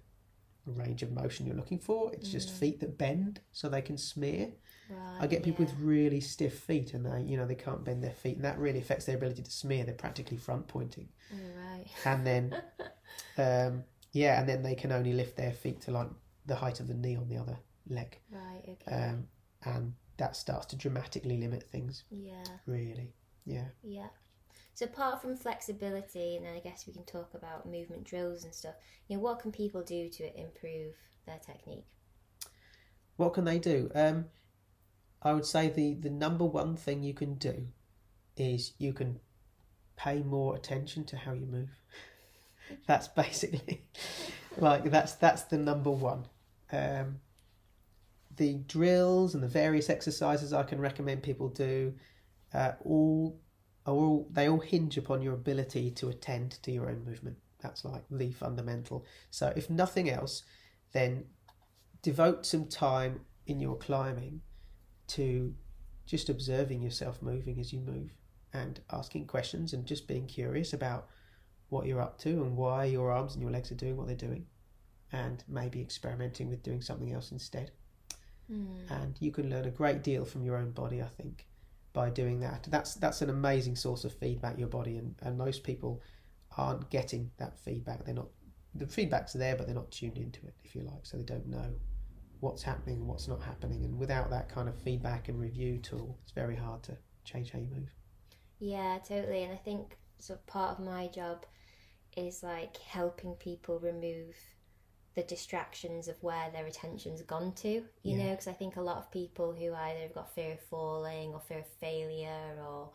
[0.65, 2.12] range of motion you're looking for.
[2.13, 2.60] It's just Mm.
[2.60, 4.54] feet that bend so they can smear.
[4.89, 5.71] Right, I get people yeah.
[5.71, 8.58] with really stiff feet and they, you know, they can't bend their feet, and that
[8.58, 9.84] really affects their ability to smear.
[9.84, 11.86] They're practically front pointing, Oh, right.
[12.06, 12.56] and then,
[13.38, 16.10] um, yeah, and then they can only lift their feet to like
[16.47, 18.91] the height of the knee on the other leg, Right, okay.
[18.95, 19.28] um,
[19.63, 22.03] and that starts to dramatically limit things.
[22.12, 23.13] yeah, Really,
[23.45, 23.65] yeah.
[23.84, 24.08] yeah.
[24.75, 28.53] So apart from flexibility, and then I guess we can talk about movement drills and
[28.53, 28.75] stuff.
[29.08, 30.93] You know, what can people do to improve
[31.25, 31.86] their technique?
[33.17, 33.91] What can they do?
[33.93, 34.25] Um,
[35.21, 37.67] I would say the the number one thing you can do
[38.38, 39.19] is you can
[39.97, 41.69] pay more attention to how you move.
[42.88, 43.82] that's basically
[44.58, 46.25] like that's that's the number one.
[46.71, 47.19] Um,
[48.39, 51.93] the drills and the various exercises I can recommend people do,
[52.54, 53.39] uh, all
[53.86, 57.38] are all they all hinge upon your ability to attend to your own movement.
[57.62, 59.06] That's like the fundamental.
[59.30, 60.43] So if nothing else,
[60.93, 61.25] then
[62.02, 64.41] devote some time in your climbing
[65.08, 65.54] to
[66.06, 68.12] just observing yourself moving as you move
[68.54, 71.08] and asking questions and just being curious about
[71.67, 74.15] what you're up to and why your arms and your legs are doing what they're
[74.15, 74.45] doing
[75.12, 77.71] and maybe experimenting with doing something else instead
[78.51, 78.89] Mm.
[78.89, 81.45] and you can learn a great deal from your own body i think
[81.93, 85.63] by doing that that's that's an amazing source of feedback your body and, and most
[85.63, 86.01] people
[86.57, 88.29] aren't getting that feedback they're not
[88.75, 91.47] the feedback's there but they're not tuned into it if you like so they don't
[91.47, 91.71] know
[92.39, 96.17] what's happening and what's not happening and without that kind of feedback and review tool
[96.23, 97.89] it's very hard to change how you move
[98.59, 99.43] Yeah, totally.
[99.43, 101.45] And I think sort of part of my job
[102.17, 104.35] is like helping people remove
[105.19, 108.17] the distractions of where their attention's gone to, you Yeah.
[108.17, 111.34] know, because I think a lot of people who either have got fear of falling
[111.34, 112.91] or fear of failure or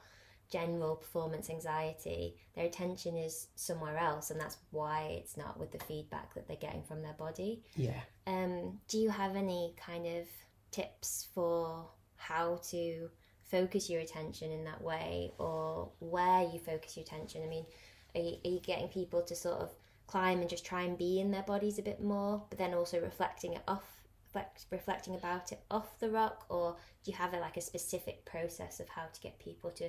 [0.51, 5.79] general performance anxiety, their attention is somewhere else, and that's why it's not with the
[5.79, 7.63] feedback that they're getting from their body.
[7.77, 10.27] yeah Um, do you have any kind of
[10.71, 13.11] tips for how to
[13.51, 17.43] focus your attention in that way or where you focus your attention?
[17.45, 17.67] I mean,
[18.15, 19.71] are you, are you getting people to sort of
[20.07, 23.01] climb and just try and be in their bodies a bit more, but then also
[23.01, 27.39] reflecting it off, reflect, reflecting about it off the rock, or do you have a,
[27.39, 29.89] like a specific process of how to get people to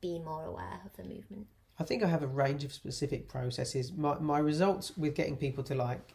[0.00, 1.46] be more aware of the movement?
[1.78, 3.92] I think I have a range of specific processes.
[3.92, 6.14] My my results with getting people to like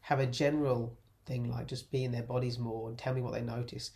[0.00, 3.32] have a general thing like just be in their bodies more and tell me what
[3.32, 3.92] they notice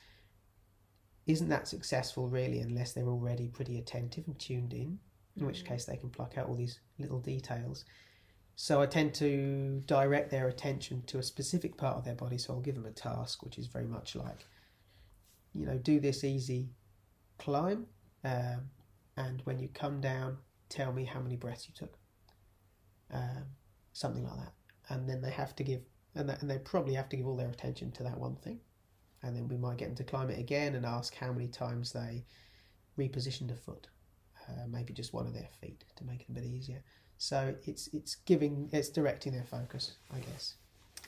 [1.26, 4.98] isn't that successful really unless they're already pretty attentive and tuned in,
[5.36, 5.66] in which Mm.
[5.66, 7.84] case they can pluck out all these little details.
[8.56, 12.38] So I tend to direct their attention to a specific part of their body.
[12.38, 14.46] So I'll give them a task, which is very much like,
[15.52, 16.70] you know, do this easy
[17.38, 17.86] climb,
[18.24, 18.70] um,
[19.16, 20.38] and when you come down,
[20.68, 21.98] tell me how many breaths you took.
[23.12, 23.44] Um,
[23.92, 24.52] something like that,
[24.88, 25.80] and then they have to give,
[26.14, 28.58] and, that, and they probably have to give all their attention to that one thing,
[29.22, 31.92] and then we might get them to climb it again and ask how many times
[31.92, 32.24] they
[32.98, 33.86] repositioned a foot,
[34.48, 36.82] uh, maybe just one of their feet to make it a bit easier.
[37.18, 40.54] So it's it's giving it's directing their focus, I guess,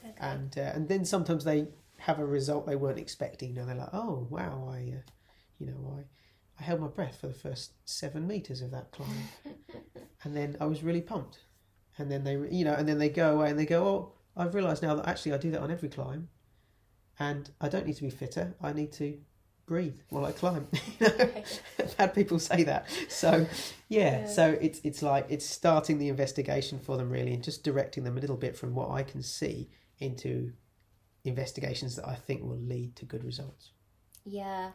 [0.04, 0.14] Okay.
[0.20, 1.68] and uh, and then sometimes they
[1.98, 5.00] have a result they weren't expecting, and they're like, oh wow, I, uh,
[5.58, 6.04] you know, I.
[6.60, 9.28] I held my breath for the first seven meters of that climb,
[10.24, 11.38] and then I was really pumped.
[11.98, 14.56] And then they, you know, and then they go away and they go, "Oh, I've
[14.56, 16.28] realised now that actually I do that on every climb,
[17.16, 18.56] and I don't need to be fitter.
[18.60, 19.18] I need to
[19.68, 20.66] breathe while I climb."
[21.00, 21.30] You know?
[21.78, 22.86] I've had people say that.
[23.08, 23.46] So,
[23.88, 24.26] yeah, Yeah.
[24.26, 28.16] so it's it's like it's starting the investigation for them really, and just directing them
[28.18, 29.68] a little bit from what I can see
[30.00, 30.52] into
[31.24, 33.72] investigations that I think will lead to good results.
[34.24, 34.70] Yeah,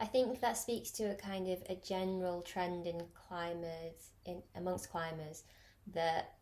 [0.00, 4.90] I think that speaks to a kind of a general trend in climbers, in amongst
[4.90, 5.44] climbers,
[5.94, 6.34] that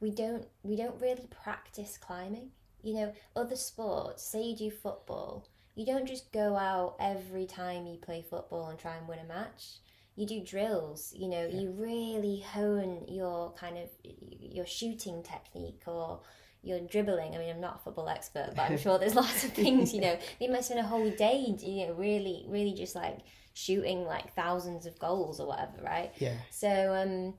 [0.00, 2.50] we don't we don't really practice climbing.
[2.82, 5.48] You know, other sports, say you do football,
[5.80, 9.24] you don't just go out every time you play football and try and win a
[9.24, 9.78] match.
[10.14, 11.60] You do drills, you know, Yeah.
[11.60, 16.20] you really hone your kind of your shooting technique or
[16.62, 17.34] your dribbling.
[17.34, 20.02] I mean, I'm not a football expert, but I'm sure there's lots of things, you
[20.02, 20.18] know.
[20.40, 23.20] You might spend a whole day, you know, really, really just like
[23.54, 26.12] shooting like thousands of goals or whatever, right?
[26.18, 27.34] Yeah, So um,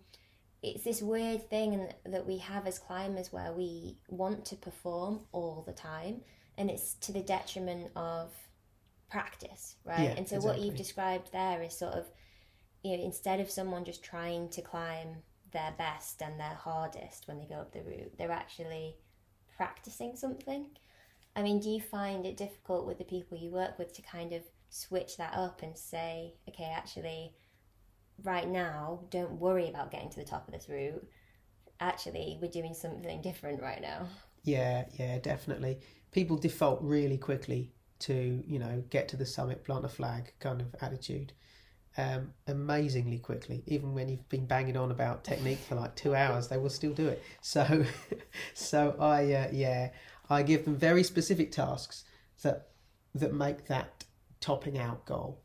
[0.64, 5.64] it's this weird thing that we have as climbers where we want to perform all
[5.68, 6.22] the time,
[6.58, 8.34] and it's to the detriment of
[9.10, 10.02] practice, right?
[10.02, 12.06] Yeah, and so what you've described there is sort of,
[12.84, 15.18] you know, instead of someone just trying to climb
[15.52, 18.96] their best and their hardest when they go up the route, they're actually
[19.58, 20.68] practicing something.
[21.36, 24.34] I mean, do you find it difficult with the people you work with to kind
[24.34, 27.34] of switch that up and say, okay, actually,
[28.24, 31.08] right now, don't worry about getting to the top of this route.
[31.80, 34.08] Actually, we're doing something different right now.
[34.44, 35.80] Yeah, yeah, definitely.
[36.12, 40.62] People default really quickly to, you know, get to the summit, plant a flag kind
[40.62, 41.34] of attitude.
[41.98, 43.64] Um, amazingly quickly.
[43.68, 46.94] Even when you've been banging on about technique for like two hours, they will still
[46.94, 47.22] do it.
[47.42, 47.84] So,
[48.54, 49.90] so I, uh, yeah,
[50.30, 52.06] I give them very specific tasks
[52.44, 52.70] that
[53.14, 54.06] that make that
[54.40, 55.42] topping out goal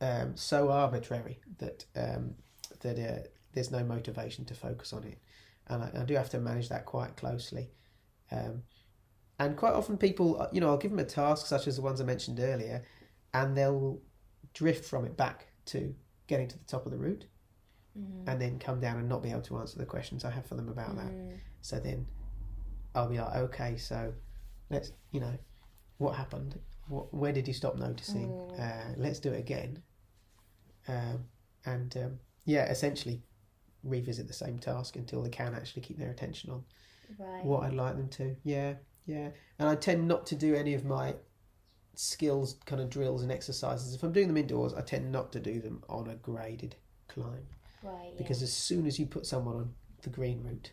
[0.00, 2.34] um, so arbitrary that um,
[2.80, 5.18] that uh, there's no motivation to focus on it,
[5.68, 7.70] and I, I do have to manage that quite closely.
[8.30, 8.62] Um,
[9.38, 11.82] and quite often, people, uh, you know, I'll give them a task such as the
[11.82, 12.82] ones I mentioned earlier,
[13.32, 14.00] and they'll
[14.52, 15.94] drift from it back to
[16.26, 17.26] getting to the top of the route,
[17.98, 18.24] Mm.
[18.28, 20.56] and then come down and not be able to answer the questions I have for
[20.56, 21.12] them about that.
[21.12, 21.38] Mm.
[21.60, 22.06] So then
[22.94, 24.12] I'll be like, okay, so
[24.68, 25.38] let's, you know,
[25.98, 26.58] what happened?
[26.88, 28.28] What, where did you stop noticing?
[28.30, 28.58] Mm.
[28.60, 29.80] Uh, let's do it again.
[30.88, 31.24] Um,
[31.66, 33.22] and um, yeah, essentially
[33.84, 36.64] revisit the same task until they can actually keep their attention on
[37.18, 37.44] Right.
[37.44, 38.34] what I'd like them to.
[38.44, 38.74] Yeah,
[39.06, 39.30] yeah.
[39.58, 41.14] And I tend not to do any of my
[41.94, 43.94] skills kind of drills and exercises.
[43.94, 46.76] If I'm doing them indoors, I tend not to do them on a graded
[47.08, 47.46] climb
[47.82, 48.10] Right.
[48.12, 48.18] yeah.
[48.18, 50.72] because as soon as you put someone on the green route,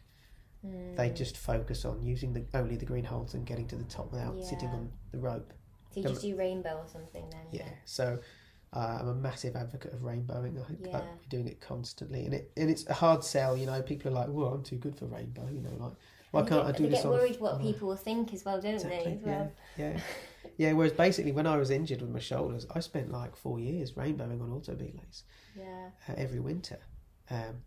[0.65, 0.95] Mm.
[0.95, 4.11] they just focus on using the only the green holds and getting to the top
[4.11, 5.51] without sitting on the rope.
[5.91, 7.47] So you just do rainbow or something then?
[7.51, 7.69] Yeah.
[7.85, 8.19] So
[8.71, 10.59] uh, I'm a massive advocate of rainbowing.
[10.59, 10.99] I think Yeah.
[10.99, 13.57] like doing it constantly, and it and it's a hard sell.
[13.57, 15.93] You know, people are like, "Well, I'm too good for rainbow." You know, like
[16.31, 17.95] why They can't get, I do they this get on worried what on people will
[17.95, 19.03] think as well, don't Exactly.
[19.03, 19.19] they?
[19.23, 19.51] Well.
[19.77, 19.99] Yeah, yeah,
[20.57, 20.73] yeah.
[20.73, 24.41] Whereas basically, when I was injured with my shoulders, I spent like four years rainbowing
[24.41, 25.23] on auto belays
[25.57, 25.89] Yeah.
[26.07, 26.79] uh, every winter,
[27.29, 27.61] um,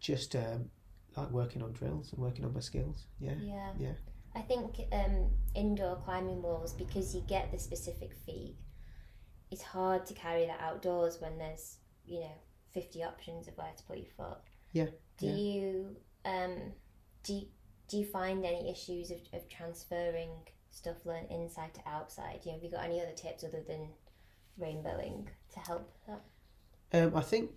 [0.00, 0.70] just um,
[1.16, 3.06] like working on drills and working on my skills.
[3.18, 3.72] Yeah, Yeah.
[3.78, 3.92] Yeah.
[4.34, 8.54] I think um, indoor climbing walls, because you get the specific feet,
[9.50, 12.32] it's hard to carry that outdoors when there's, you know,
[12.72, 14.38] 50 options of where to put your foot.
[14.72, 14.86] Yeah,
[15.18, 15.32] Do yeah.
[15.34, 16.56] you, um,
[17.24, 17.46] do you,
[17.90, 20.30] do you find any issues of, of transferring
[20.70, 22.40] stuff learned inside to outside?
[22.44, 23.88] You know, have you got any other tips other than
[24.58, 26.22] rainbowing to help that?
[26.92, 27.50] Um, I think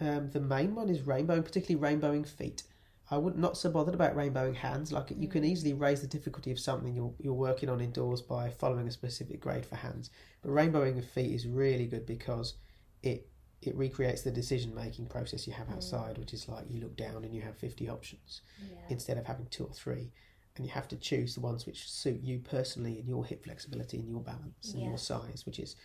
[0.00, 2.62] um, the main one is rainbowing, particularly rainbowing feet.
[3.10, 4.92] I would not so bothered about rainbowing hands.
[4.92, 8.50] Like you can easily raise the difficulty of something you're you're working on indoors by
[8.50, 10.10] following a specific grade for hands.
[10.42, 12.54] But rainbowing of feet is really good because
[13.02, 13.26] it
[13.62, 17.24] it recreates the decision making process you have outside, which is like you look down
[17.24, 18.78] and you have 50 options Yeah.
[18.88, 20.12] instead of having two or three.
[20.56, 23.98] And you have to choose the ones which suit you personally and your hip flexibility
[23.98, 24.90] and your balance and Yeah.
[24.90, 25.76] your size, which is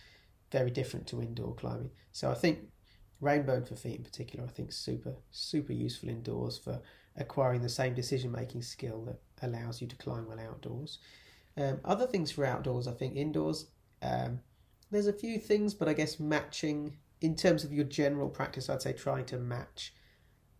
[0.50, 1.90] very different to indoor climbing.
[2.12, 2.70] So I think
[3.20, 6.80] rainbow for feet in particular, I think super, super useful indoors for
[7.16, 10.98] acquiring the same decision making skill that allows you to climb well outdoors.
[11.56, 13.66] Um, other things for outdoors, I think indoors,
[14.02, 14.40] um,
[14.90, 18.82] there's a few things, but I guess matching in terms of your general practice, I'd
[18.82, 19.94] say trying to match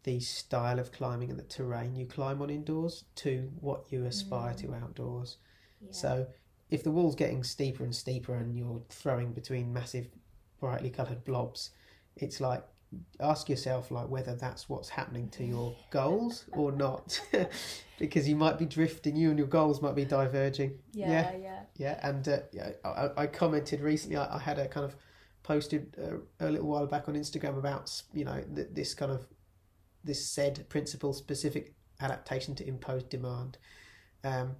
[0.04, 4.54] the style of climbing and the terrain you climb on indoors to what you aspire
[4.54, 5.38] to outdoors.
[5.80, 5.88] Yeah.
[5.90, 6.26] So
[6.70, 10.08] if the wall's getting steeper and steeper and you're throwing between massive
[10.60, 11.70] brightly coloured blobs,
[12.16, 12.64] it's like
[13.20, 17.20] ask yourself like whether that's what's happening to your goals or not.
[17.98, 20.78] because you might be drifting, you and your goals might be diverging.
[20.92, 24.16] yeah, yeah, Yeah, and uh, yeah, I, I commented recently.
[24.16, 24.94] I, I had a kind of
[25.46, 29.26] posted uh, a little while back on Instagram about you know th- this kind of
[30.04, 33.58] this SAID principle specific adaptation to imposed demand,
[34.24, 34.56] um,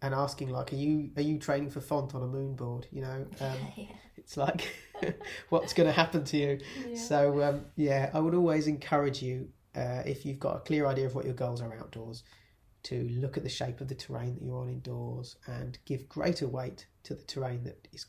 [0.00, 2.86] and asking like, are you are you training for font on a moon board?
[2.90, 3.86] You know, um, yeah.
[4.16, 4.74] it's like
[5.50, 6.58] what's going to happen to you.
[6.88, 6.96] yeah.
[6.96, 11.06] So um, yeah, I would always encourage you uh, if you've got a clear idea
[11.06, 12.24] of what your goals are outdoors,
[12.84, 16.48] to look at the shape of the terrain that you're on indoors and give greater
[16.48, 18.06] weight to the terrain that is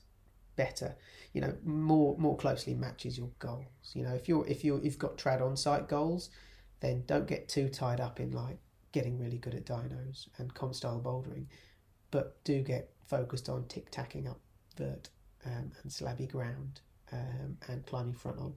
[0.56, 0.96] better.
[1.34, 3.66] You know, more more closely matches your goals.
[3.94, 6.30] You know, if you're if you you've got trad on site goals,
[6.80, 8.60] then don't get too tied up in like
[8.92, 11.46] getting really good at dynos and comp style bouldering,
[12.12, 14.40] but do get focused on tick tacking up
[14.78, 15.10] vert
[15.46, 18.54] um, and slabby ground um, and climbing front on,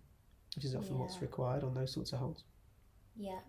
[0.55, 2.45] which is often what's required on those sorts of holes.
[3.17, 3.41] Yeah.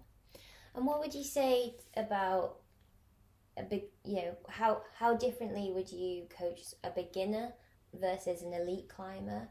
[0.75, 2.57] And what would you say about
[3.57, 7.53] a big, you know, how how differently would you coach a beginner
[7.99, 9.47] versus an elite climber,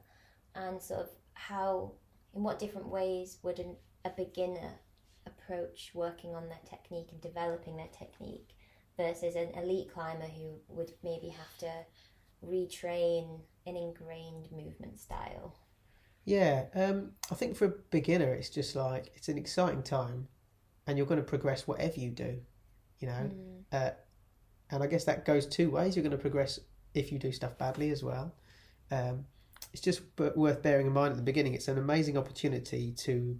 [0.54, 1.92] and sort of how,
[2.34, 4.72] in what different ways would an, a beginner
[5.26, 8.56] approach working on their technique and developing their technique
[8.96, 11.70] versus an elite climber who would maybe have to
[12.44, 15.54] retrain an ingrained movement style?
[16.24, 20.28] Yeah, um, I think for a beginner, it's just like it's an exciting time,
[20.86, 22.40] and you're going to progress whatever you do,
[22.98, 23.30] you know.
[23.32, 23.62] Mm.
[23.72, 23.90] Uh,
[24.70, 25.94] and I guess that goes two ways.
[25.94, 26.58] You're going to progress
[26.96, 28.34] if you do stuff badly as well.
[28.90, 29.26] Um,
[29.72, 31.54] it's just worth bearing in mind at the beginning.
[31.54, 33.38] It's an amazing opportunity to,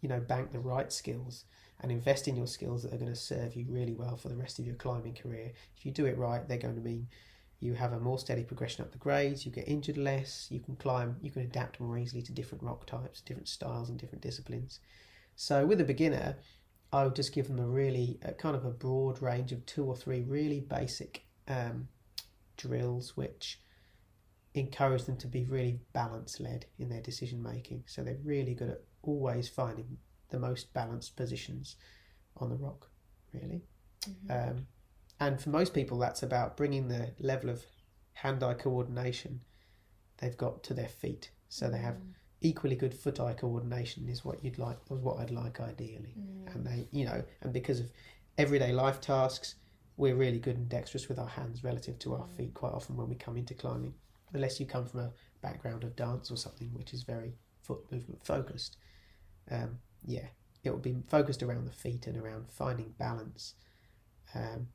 [0.00, 1.44] you know, bank the right skills
[1.80, 4.36] and invest in your skills that are going to serve you really well for the
[4.36, 5.52] rest of your climbing career.
[5.76, 7.08] If you do it right, they're going to mean
[7.60, 9.44] you have a more steady progression up the grades.
[9.44, 10.46] You get injured less.
[10.50, 11.16] You can climb.
[11.22, 14.80] You can adapt more easily to different rock types, different styles, and different disciplines.
[15.36, 16.36] So with a beginner,
[16.92, 19.84] I would just give them a really a kind of a broad range of two
[19.84, 21.88] or three really basic um,
[22.56, 23.60] drills, which
[24.54, 27.84] encourage them to be really balance led in their decision making.
[27.86, 29.98] So they're really good at always finding
[30.30, 31.76] the most balanced positions
[32.36, 32.90] on the rock,
[33.32, 33.62] really.
[34.06, 34.30] Mhm.
[34.50, 34.66] Um,
[35.20, 37.64] and for most people, that's about bringing the level of
[38.14, 39.40] hand-eye coordination
[40.18, 41.30] they've got to their feet.
[41.48, 42.00] So they have
[42.40, 46.14] equally good foot-eye coordination is what you'd like, or what I'd like ideally.
[46.18, 46.54] Mm.
[46.54, 47.90] And they, you know, and because of
[48.38, 49.56] everyday life tasks,
[49.96, 53.08] we're really good and dexterous with our hands relative to our feet quite often when
[53.08, 53.94] we come into climbing.
[54.32, 58.24] Unless you come from a background of dance or something which is very foot movement
[58.26, 58.76] focused.
[59.50, 60.26] Um, yeah,
[60.64, 63.54] it will be focused around the feet and around finding balance.
[64.34, 64.68] Um,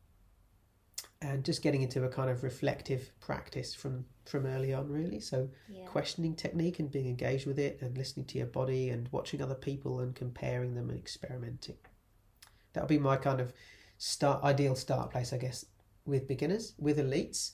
[1.21, 5.49] and just getting into a kind of reflective practice from from early on really so
[5.67, 5.85] Yeah.
[5.85, 9.55] questioning technique and being engaged with it and listening to your body and watching other
[9.55, 11.77] people and comparing them and experimenting
[12.73, 13.53] that'll be my kind of
[13.99, 15.65] start ideal start place i guess
[16.05, 17.51] with beginners with elites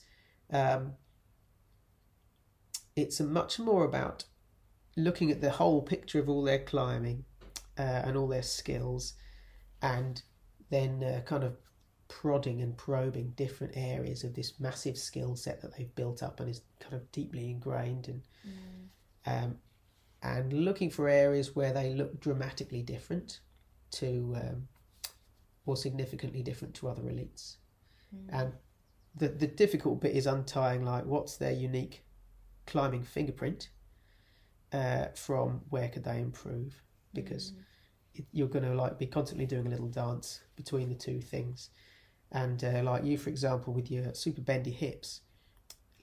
[0.52, 0.94] um,
[2.94, 4.24] it's a much more about
[4.96, 7.24] looking at the whole picture of all their climbing
[7.78, 9.14] uh, and all their skills
[9.82, 10.22] and
[10.70, 11.56] then uh, kind of
[12.08, 16.48] prodding and probing different areas of this massive skill set that they've built up and
[16.48, 19.44] is kind of deeply ingrained and Mm.
[19.44, 19.58] um,
[20.22, 23.40] and looking for areas where they look dramatically different
[23.90, 24.68] to um,
[25.66, 27.56] or significantly different to other elites
[28.14, 28.28] Mm.
[28.40, 28.52] and
[29.16, 32.04] the the difficult bit is untying like what's their unique
[32.66, 33.70] climbing fingerprint
[34.72, 36.82] uh, from where could they improve
[37.14, 37.64] because Mm.
[38.14, 41.70] it, you're going to like be constantly doing a little dance between the two things
[42.32, 45.22] and uh, like you for example with your super bendy hips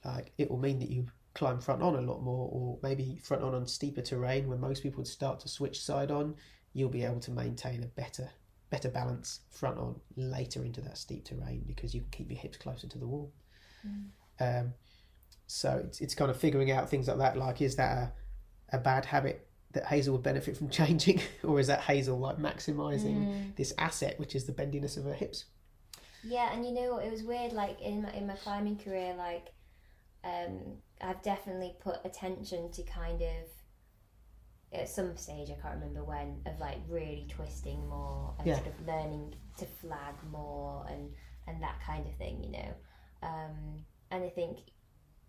[0.06, 1.06] like it will mean that you
[1.36, 4.84] climb front on a lot more or maybe front on on steeper terrain where most
[4.84, 6.36] people would start to switch side on
[6.74, 8.30] you'll be able to maintain a better
[8.74, 9.92] better balance front on
[10.36, 13.28] later into that steep terrain because you can keep your hips closer to the wall
[14.40, 14.74] um,
[15.48, 17.92] so it's, it's kind of figuring out things like that like is that
[18.72, 19.38] a, a bad habit
[19.74, 23.56] that Hazel would benefit from changing, or is that Hazel like maximizing Mm.
[23.56, 25.46] this asset, which is the bendiness of her hips?
[26.24, 27.54] Yeah, and you know it was weird.
[27.54, 29.48] Like in my in my climbing career, like
[30.24, 30.60] um,
[31.02, 33.50] I've definitely put attention to kind of
[34.74, 38.56] at some stage I can't remember when of like really twisting more and Yeah.
[38.56, 41.14] sort of learning to flag more and
[41.48, 42.44] and that kind of thing.
[42.44, 42.74] You know,
[43.22, 44.60] um, and I think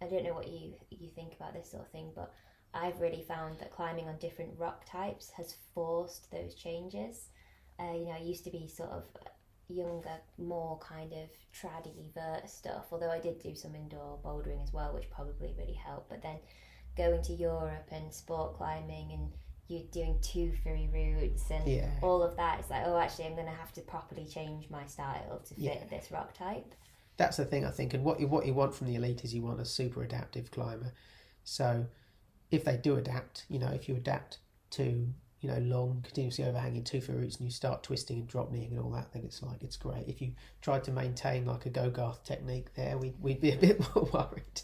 [0.01, 2.32] I don't know what you you think about this sort of thing, but
[2.72, 7.28] I've really found that climbing on different rock types has forced those changes.
[7.78, 9.05] Uh, you know, I used to be sort of
[9.68, 12.86] younger, more kind of traddy vert stuff.
[12.92, 16.09] Although I did do some indoor bouldering as well, which probably really helped.
[16.11, 16.36] But then
[16.97, 19.32] going to Europe and sport climbing and
[19.66, 21.90] you're doing two free routes and Yeah.
[22.03, 24.84] all of that, it's like, oh, actually, I'm going to have to properly change my
[24.86, 25.84] style to fit Yeah.
[25.90, 26.74] this rock type.
[27.16, 29.32] That's the thing I think, and what you what you want from the elite is
[29.32, 30.92] you want a super adaptive climber.
[31.45, 31.86] So
[32.51, 34.38] if they do adapt, you know, if you adapt
[34.70, 35.09] to
[35.45, 38.80] you know long continuously overhanging tufa routes and you start twisting and drop kneeing and
[38.80, 40.09] all that, then it's like it's great.
[40.09, 40.32] If you
[40.62, 44.62] tried to maintain like a Gogarth technique there, we'd, we'd be a bit more worried.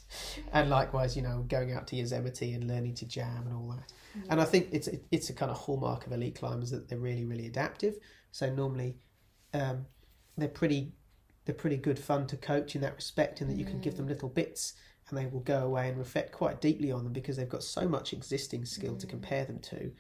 [0.55, 3.93] And likewise, you know, going out to Yosemite and learning to jam and all that.
[4.31, 4.49] And I mm.
[4.49, 7.99] think it's it's a kind of hallmark of elite climbers that they're really really adaptive.
[8.33, 8.97] So normally,
[9.53, 9.85] um,
[10.39, 10.93] they're pretty
[11.45, 14.07] they're pretty good fun to coach in that respect, in that you can give them
[14.07, 14.11] mm.
[14.11, 14.73] little bits
[15.11, 17.89] and they will go away and reflect quite deeply on them because they've got so
[17.89, 19.11] much existing skill to mm.
[19.11, 19.91] compare them to,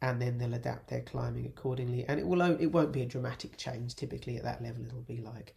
[0.00, 2.04] and then they'll adapt their climbing accordingly.
[2.06, 4.84] And it will it won't be a dramatic change typically at that level.
[4.84, 5.54] It'll be like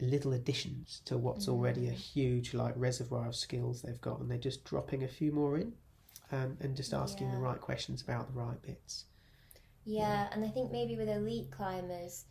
[0.00, 4.38] little additions to what's already a huge like reservoir of skills they've got, and they're
[4.38, 5.72] just dropping a few more in,
[6.32, 9.04] um, and just asking the right questions about the right bits.
[9.84, 12.24] Yeah, and I think maybe with elite climbers,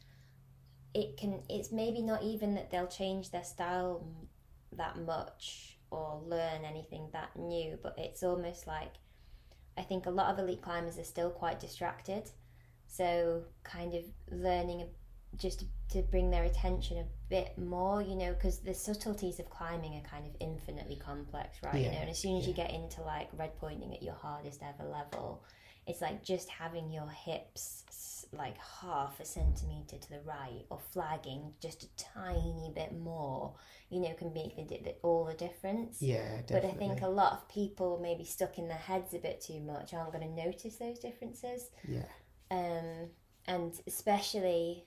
[0.94, 1.42] it can.
[1.50, 4.06] It's maybe not even that they'll change their style
[4.78, 8.94] that much or learn anything that new, but it's almost like
[9.78, 12.30] I think a lot of elite climbers are still quite distracted,
[12.88, 14.86] so kind of learning
[15.38, 19.96] just to bring their attention a bit more, you know, because the subtleties of climbing
[19.96, 21.76] are kind of infinitely complex, right?
[21.76, 24.62] you know, and as soon as you get into like red pointing at your hardest
[24.62, 25.44] ever level,
[25.88, 31.54] it's like just having your hips like half a centimeter to the right or flagging
[31.62, 33.54] just a tiny bit more
[33.90, 36.02] you know can make the, the, all the difference.
[36.02, 36.56] Yeah, definitely.
[36.56, 39.60] but i think a lot of people maybe stuck in their heads a bit too
[39.60, 41.70] much aren't going to notice those differences.
[41.88, 42.06] Yeah,
[42.52, 43.10] um,
[43.48, 44.86] and especially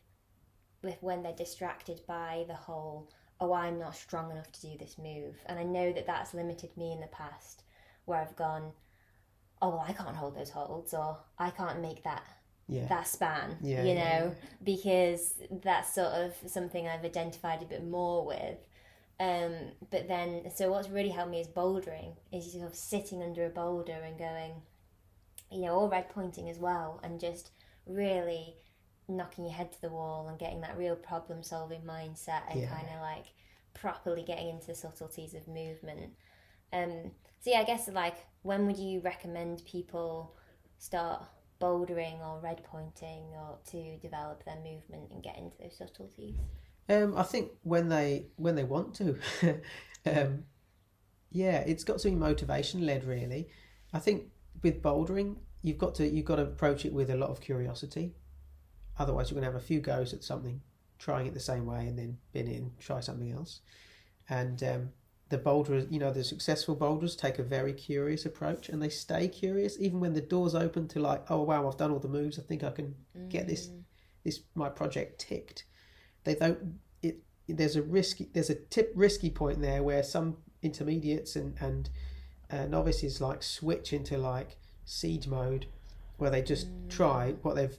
[0.82, 4.98] with when they're distracted by the whole oh i'm not strong enough to do this
[4.98, 5.36] move.
[5.46, 7.62] And i know that that's limited me in the past
[8.04, 8.72] where i've gone
[9.62, 12.22] oh well i can't hold those holds or i can't make that
[12.68, 17.84] yeah, that span Yeah, you know because that's sort of something i've identified a bit
[17.84, 18.58] more with.
[19.18, 19.52] Um,
[19.90, 23.50] but then so what's really helped me is bouldering is sort of sitting under a
[23.50, 24.52] boulder and going
[25.50, 27.50] you know or red pointing as well and just
[27.86, 28.54] really
[29.08, 32.68] knocking your head to the wall and getting that real problem solving mindset and Yeah.
[32.68, 33.26] kind of like
[33.74, 36.12] properly getting into the subtleties of movement.
[36.72, 40.34] Um, so yeah i guess like when would you recommend people
[40.78, 41.22] start
[41.60, 46.34] bouldering or red pointing or to develop their movement and get into those subtleties
[46.88, 49.18] Um, I think when they when they want to,
[50.06, 50.44] um,
[51.30, 53.04] yeah, it's got to be motivation led.
[53.04, 53.48] Really,
[53.92, 54.24] I think
[54.62, 58.14] with bouldering, you've got to you've got to approach it with a lot of curiosity.
[58.98, 60.60] Otherwise, you're going to have a few goes at something,
[60.98, 63.60] trying it the same way, and then bin it and try something else.
[64.28, 64.88] And um,
[65.28, 69.28] the boulders, you know, the successful boulders take a very curious approach, and they stay
[69.28, 72.38] curious even when the doors open to like, oh wow, I've done all the moves.
[72.38, 72.94] I think I can
[73.28, 73.70] get this
[74.24, 75.64] this my project ticked.
[76.24, 76.78] They don't.
[77.02, 77.18] It
[77.48, 81.90] there's a risky there's a tip risky point there where some intermediates and and
[82.50, 85.66] uh, novices like switch into like siege mode,
[86.18, 87.76] where they just try what they've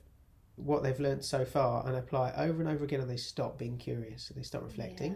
[0.58, 3.58] what they've learned so far and apply it over and over again, and they stop
[3.58, 5.16] being curious, so they stop reflecting,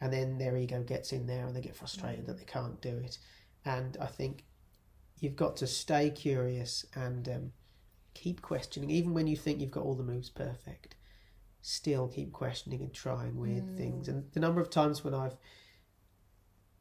[0.00, 2.96] and then their ego gets in there and they get frustrated that they can't do
[2.96, 3.18] it.
[3.64, 4.44] And I think
[5.18, 7.52] you've got to stay curious and um,
[8.14, 10.96] keep questioning, even when you think you've got all the moves perfect.
[11.62, 14.08] Still keep questioning and trying weird things.
[14.08, 15.36] And the number of times when I've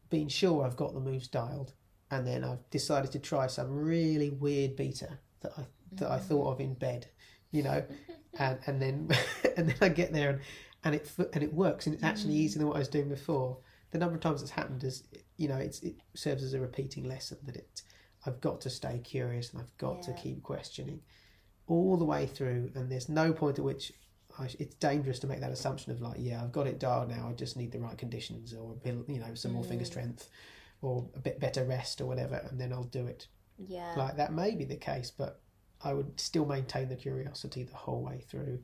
[0.10, 1.74] been sure I've got the moves dialed,
[2.12, 6.54] and then I've decided to try some really weird beta that I that I thought
[6.54, 7.08] of in bed,
[7.52, 7.84] you know,
[8.40, 9.10] and and then
[9.58, 10.40] and then I get there and
[10.84, 12.38] and it and it works and it's actually mm.
[12.38, 13.58] easier than what I was doing before.
[13.92, 15.04] The number of times it's happened is,
[15.38, 17.82] you know, it's it serves as a repeating lesson that it
[18.26, 21.02] I've got to stay curious and I've got to keep questioning
[21.68, 22.72] all the way through.
[22.76, 23.94] And there's no point at which
[24.38, 27.10] I, sh- it's dangerous to make that assumption of like, yeah, I've got it dialed
[27.10, 27.30] now.
[27.30, 29.88] I just need the right conditions or a bit, you know some more finger mm.
[29.88, 30.30] strength
[30.82, 33.28] or a bit better rest or whatever, and then I'll do it.
[33.58, 33.94] Yeah.
[33.98, 35.42] Like that may be the case, but
[35.84, 38.60] I would still maintain the curiosity the whole way through.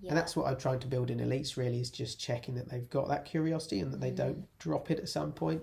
[0.00, 0.10] Yeah.
[0.10, 2.88] And that's what I'm trying to build in elites really is just checking that they've
[2.90, 4.12] got that curiosity and that they Mm.
[4.12, 5.62] don't drop it at some point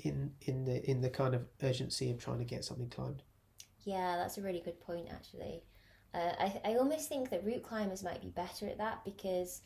[0.00, 3.22] in in the in the kind of urgency of trying to get something climbed.
[3.84, 5.62] Yeah, that's a really good point, actually.
[6.14, 9.62] Uh, I, I almost think that route climbers might be better at that because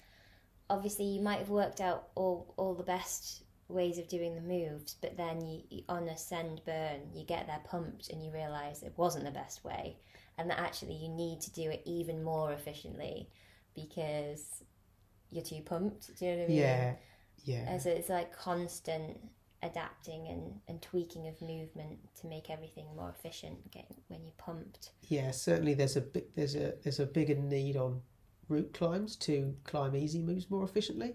[0.71, 4.97] obviously you might have worked out all, all the best ways of doing the moves,
[5.01, 8.83] but then you, you on a send burn, you get there pumped and you realise
[8.83, 9.97] it wasn't the best way,
[10.39, 13.29] and that actually you need to do it even more efficiently
[13.77, 14.65] because
[15.31, 16.17] you're too pumped.
[16.19, 16.57] Do you know what I mean?
[16.59, 16.95] Yeah.
[17.45, 17.65] Yeah.
[17.71, 19.19] And so it's like constant
[19.63, 23.57] adapting and, and tweaking of movement to make everything more efficient
[24.09, 24.91] when you're pumped.
[25.09, 28.01] Yeah, certainly there's a big there's a there's a bigger need on
[28.49, 31.15] route climbs to climb easy moves more efficiently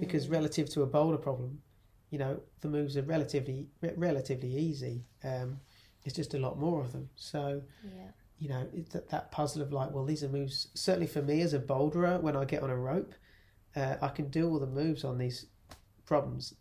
[0.00, 0.32] because Mm.
[0.32, 1.62] relative to a boulder problem,
[2.10, 5.04] you know, the moves are relatively re- relatively easy.
[5.24, 5.60] Um,
[6.04, 7.08] it's just a lot more of them.
[7.16, 8.10] So Yeah.
[8.38, 10.68] You know it, that that puzzle of like, well, these are moves.
[10.74, 13.14] Certainly for me as a boulderer, when I get on a rope,
[13.76, 15.46] uh, I can do all the moves on these
[16.06, 16.54] problems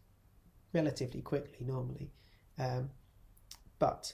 [0.73, 2.11] relatively quickly normally.
[2.59, 2.89] Um,
[3.79, 4.13] but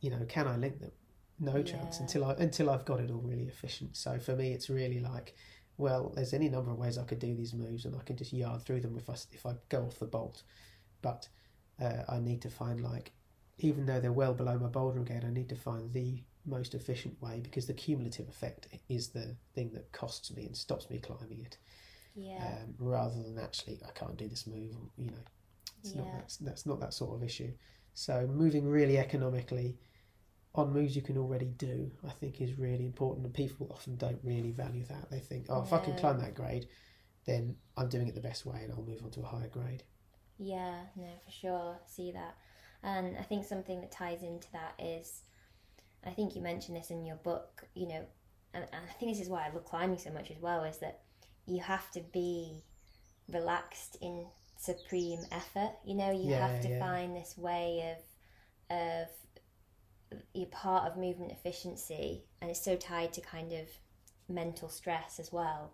[0.00, 0.92] you know, can I link them?
[1.38, 3.96] No chance until I until I've got it all really efficient.
[3.96, 5.34] So for me, it's really like,
[5.76, 8.32] well, there's any number of ways I could do these moves, and I can just
[8.32, 10.42] yard through them if I if I go off the bolt.
[11.02, 11.28] But
[11.80, 13.12] uh, I need to find like,
[13.58, 17.20] even though they're well below my boulder again, I need to find the most efficient
[17.22, 21.40] way because the cumulative effect is the thing that costs me and stops me climbing
[21.40, 21.58] it,
[22.14, 22.42] Yeah.
[22.42, 24.74] um, rather than actually I can't do this move.
[24.96, 25.24] You know,
[25.80, 27.52] it's not that's, that's not that sort of issue.
[27.94, 29.78] So moving really economically
[30.54, 34.20] on moves you can already do, I think is really important, and people often don't
[34.22, 35.10] really value that.
[35.10, 36.68] They think, oh, if I can climb that grade,
[37.26, 39.84] then I'm doing it the best way, and I'll move on to a higher grade.
[40.38, 41.78] Yeah, no, for sure.
[41.86, 42.36] See that.
[42.82, 45.22] And I think something that ties into that is,
[46.06, 48.04] I think you mentioned this in your book, you know,
[48.54, 50.78] and, and I think this is why I love climbing so much as well, is
[50.78, 51.00] that
[51.46, 52.62] you have to be
[53.32, 54.26] relaxed in
[54.58, 55.72] supreme effort.
[55.84, 56.78] You know, you Yeah, have to yeah.
[56.78, 57.96] find this way
[58.70, 59.08] of, of,
[60.34, 63.68] you're part of movement efficiency, and it's so tied to kind of
[64.28, 65.72] mental stress as well.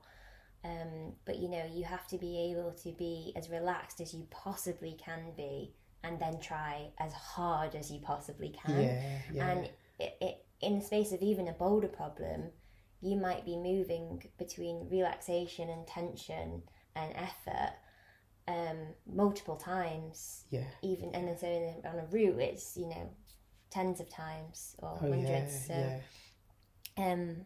[0.64, 4.26] Um, but you know, you have to be able to be as relaxed as you
[4.30, 5.72] possibly can be,
[6.02, 8.80] and then try as hard as you possibly can.
[8.80, 9.68] yeah, yeah, And
[9.98, 12.50] it, it, in the space of even a boulder problem,
[13.00, 16.62] you might be moving between relaxation and tension
[16.96, 17.74] and effort
[18.48, 20.64] um, multiple times, yeah.
[20.82, 23.10] even and then so in on a route, it's you know
[23.70, 25.68] tens of times or Oh hundreds.
[25.68, 26.00] yeah, so,
[26.98, 27.12] yeah.
[27.12, 27.36] um,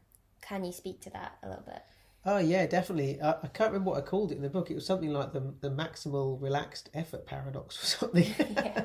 [0.40, 1.82] can you speak to that a little bit?
[2.24, 3.20] Oh yeah, definitely.
[3.20, 4.70] I, I can't remember what I called it in the book.
[4.70, 8.34] It was something like the the maximal relaxed effort paradox or something.
[8.62, 8.84] Yeah.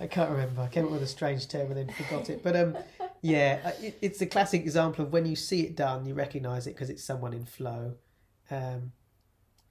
[0.00, 0.62] I can't remember.
[0.62, 2.40] I came up with a strange term and then forgot it.
[2.44, 2.76] But um,
[3.22, 6.66] yeah, uh, it, it's a classic example of when you see it done, you recognise
[6.66, 7.94] it because it's someone in flow.
[8.50, 8.92] Um,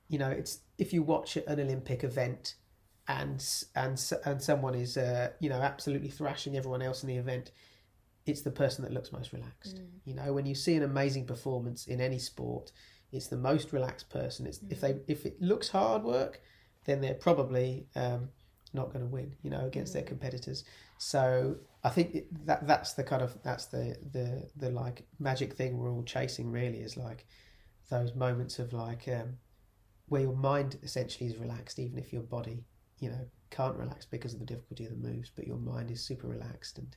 [0.08, 2.56] you know, it's if you watch an Olympic event
[3.08, 3.44] and
[3.76, 7.52] and and someone is uh, you know absolutely thrashing everyone else in the event,
[8.26, 9.82] it's the person that looks most relaxed.
[10.06, 12.72] You know, when you see an amazing performance in any sport,
[13.12, 14.46] it's the most relaxed person.
[14.46, 16.42] It's if they if it looks hard work,
[16.86, 18.30] then they're probably um,
[18.74, 19.36] not going to win.
[19.42, 20.66] You know, against their competitors.
[20.98, 25.78] So I think that that's the kind of that's the the the like magic thing
[25.78, 26.52] we're all chasing.
[26.52, 27.26] Really, is like
[27.90, 29.38] those moments of like um,
[30.10, 32.66] where your mind essentially is relaxed, even if your body,
[33.00, 36.04] you know, can't relax because of the difficulty of the moves, but your mind is
[36.04, 36.94] super relaxed, and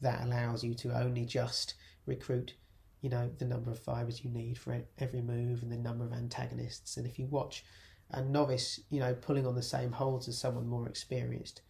[0.00, 1.74] that allows you to only just
[2.06, 2.54] recruit,
[3.02, 6.14] you know, the number of fibers you need for every move and the number of
[6.14, 6.96] antagonists.
[6.96, 7.62] And if you watch
[8.10, 11.60] a novice, you know, pulling on the same holds as someone more experienced,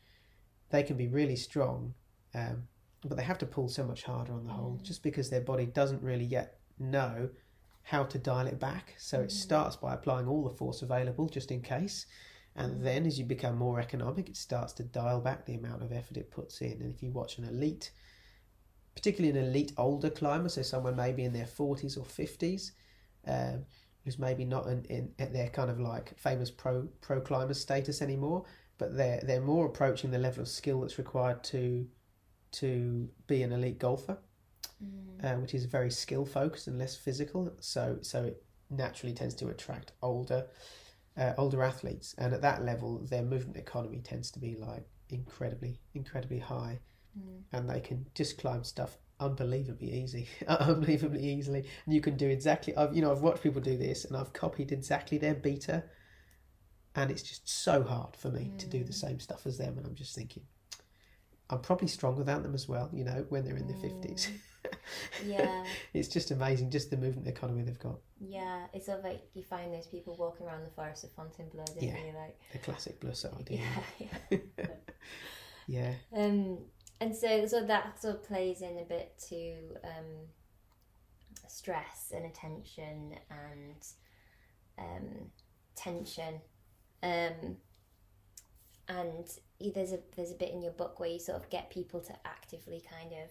[0.71, 1.95] they can be really strong,
[2.35, 2.65] um,
[3.03, 5.67] but they have to pull so much harder on the hold just because their body
[5.67, 7.31] doesn't really yet know
[7.83, 8.95] how to dial it back.
[8.99, 12.07] So it starts by applying all the force available just in case.
[12.57, 15.93] And then as you become more economic, it starts to dial back the amount of
[15.93, 16.73] effort it puts in.
[16.73, 17.91] And if you watch an elite,
[18.95, 22.73] particularly an elite older climber, so someone maybe in their 40s or 50s,
[23.27, 23.65] um,
[24.05, 28.03] who's maybe not in, in at their kind of like famous pro pro climber status
[28.03, 28.45] anymore,
[28.79, 31.87] but they're they're more approaching the level of skill that's required to
[32.53, 34.19] to be an elite golfer,
[35.23, 37.53] uh, which is very skill focused and less physical.
[37.61, 40.47] So so it naturally tends to attract older
[41.17, 45.81] uh, older athletes, and at that level, their movement economy tends to be like incredibly
[45.95, 46.79] incredibly high,
[47.53, 51.67] and they can just climb stuff unbelievably easy, unbelievably easily.
[51.85, 52.75] And you can do exactly.
[52.77, 55.85] I've you know I've watched people do this, and I've copied exactly their beta,
[56.95, 59.77] and it's just so hard for me to do the same stuff as them.
[59.77, 60.45] And I'm just thinking,
[61.51, 62.89] I'm probably strong without them as well.
[62.93, 63.83] You know, when they're in their Mm.
[64.03, 64.31] fifties,
[65.27, 65.65] Yeah.
[65.93, 67.99] it's just amazing, just the movement economy they've got.
[68.21, 71.65] Yeah, it's sort of like you find those people walking around the forest of Fontainebleau,
[71.67, 71.97] don't Yeah.
[71.99, 72.13] you?
[72.17, 73.61] Like, The classic Bleausard idea.
[73.99, 74.67] yeah, yeah.
[75.67, 76.59] yeah, Um,
[77.01, 80.29] and so, so that sort of plays in a bit to um,
[81.49, 83.87] stress and attention and
[84.79, 85.31] um,
[85.75, 86.41] tension.
[87.03, 87.57] Um,
[88.91, 89.25] and
[89.75, 92.13] there's a there's a bit in your book where you sort of get people to
[92.27, 93.31] actively kind of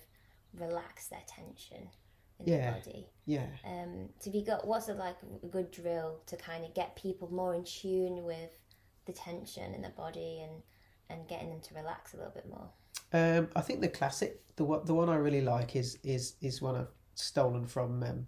[0.59, 1.89] relax their tension
[2.39, 2.71] in Yeah.
[2.71, 3.07] their body.
[3.25, 3.47] yeah.
[3.63, 7.31] Um, to be got what's it like a good drill to kind of get people
[7.31, 8.51] more in tune with
[9.05, 10.63] the tension in the body and
[11.11, 12.69] and getting them to relax a little bit more.
[13.11, 16.61] Um, I think the classic, the one, the one I really like is is is
[16.61, 18.27] one I've stolen from um,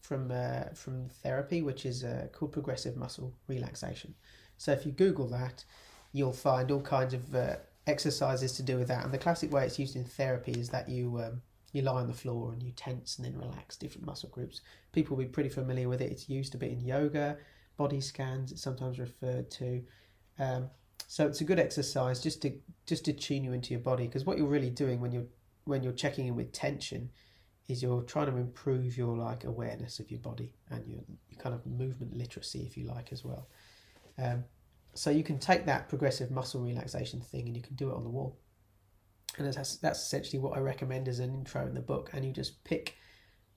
[0.00, 4.14] from uh, from therapy, which is uh, called progressive muscle relaxation.
[4.56, 5.64] So if you Google that,
[6.12, 7.56] you'll find all kinds of uh,
[7.86, 9.04] exercises to do with that.
[9.04, 11.42] And the classic way it's used in therapy is that you um,
[11.72, 14.62] you lie on the floor and you tense and then relax different muscle groups.
[14.92, 16.10] People will be pretty familiar with it.
[16.10, 17.36] It's used a bit in yoga,
[17.76, 18.52] body scans.
[18.52, 19.82] It's sometimes referred to.
[20.38, 20.70] Um,
[21.06, 22.52] so it's a good exercise just to
[22.86, 25.26] just to tune you into your body because what you're really doing when you're
[25.64, 27.10] when you're checking in with tension
[27.68, 31.54] is you're trying to improve your like awareness of your body and your, your kind
[31.54, 33.48] of movement literacy if you like as well
[34.18, 34.44] um,
[34.94, 38.04] so you can take that progressive muscle relaxation thing and you can do it on
[38.04, 38.38] the wall
[39.36, 42.32] and that's that's essentially what I recommend as an intro in the book and you
[42.32, 42.96] just pick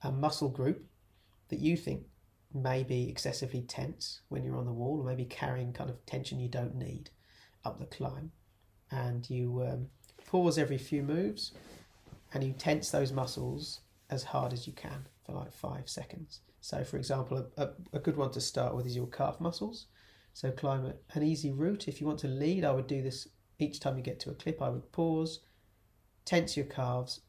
[0.02, 0.84] a muscle group
[1.48, 2.02] that you think
[2.54, 6.38] may be excessively tense when you're on the wall or maybe carrying kind of tension
[6.38, 7.10] you don't need
[7.64, 8.30] up the climb
[8.90, 9.86] and you um,
[10.26, 11.52] pause every few moves
[12.34, 13.80] and you tense those muscles
[14.10, 16.40] as hard as you can for like five seconds.
[16.60, 19.86] So, for example, a, a, a good one to start with is your calf muscles.
[20.32, 21.88] So, climb an easy route.
[21.88, 23.28] If you want to lead, I would do this
[23.58, 24.62] each time you get to a clip.
[24.62, 25.40] I would pause,
[26.24, 27.20] tense your calves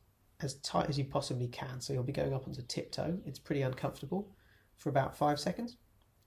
[0.41, 1.81] as tight as you possibly can.
[1.81, 3.19] So, you'll be going up onto tiptoe.
[3.25, 4.31] It's pretty uncomfortable
[4.77, 5.77] for about five seconds,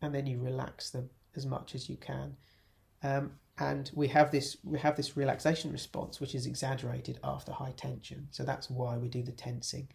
[0.02, 2.36] and then you relax them as much as you can.
[3.02, 7.72] Um, and we have this we have this relaxation response which is exaggerated after high
[7.76, 9.88] tension so that's why we do the tensing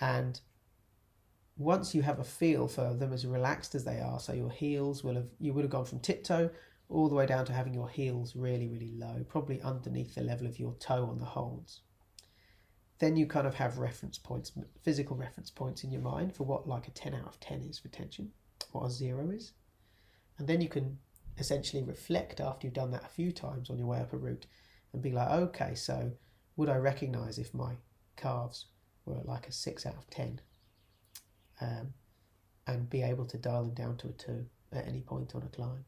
[0.00, 0.40] and
[1.56, 5.04] once you have a feel for them as relaxed as they are so your heels
[5.04, 6.50] will have you would have gone from tiptoe
[6.88, 10.46] all the way down to having your heels really really low probably underneath the level
[10.46, 11.80] of your toe on the holds.
[12.98, 14.52] Then you kind of have reference points
[14.82, 17.78] physical reference points in your mind for what like a 10 out of 10 is
[17.78, 18.32] for tension
[18.72, 19.52] what a zero is.
[20.38, 20.98] And then you can
[21.38, 24.46] essentially reflect after you've done that a few times on your way up a route
[24.92, 26.12] and be like, okay, so
[26.56, 27.74] would I recognize if my
[28.16, 28.66] calves
[29.04, 30.40] were like a six out of 10
[31.64, 31.94] um,
[32.66, 35.56] and be able to dial them down to a two at any point on a
[35.56, 35.84] climb?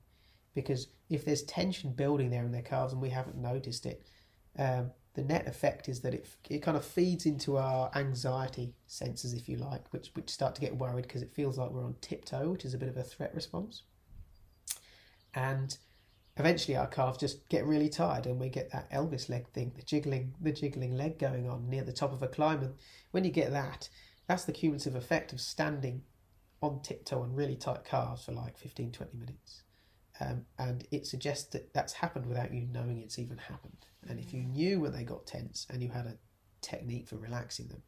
[0.55, 4.07] Because if there's tension building there in their calves and we haven't noticed it,
[4.59, 9.33] um, the net effect is that it, it kind of feeds into our anxiety senses,
[9.35, 11.95] if you like, which, which start to get worried because it feels like we're on
[12.01, 13.83] tiptoe, which is a bit of a threat response
[15.37, 15.77] and
[16.39, 19.83] eventually our calves just get really tired and we get that Elvis leg thing, the
[19.83, 22.75] jiggling the jiggling leg going on near the top of a climb and
[23.13, 23.89] when you get that,
[24.27, 26.03] that's the cumulative effect of standing
[26.63, 29.63] on tiptoe on really tight calves for like 15 20 minutes.
[30.19, 33.87] Um, and it suggests that that's happened without you knowing it's even happened.
[34.09, 36.17] And if you knew when they got tense and you had a
[36.63, 37.83] technique for relaxing them,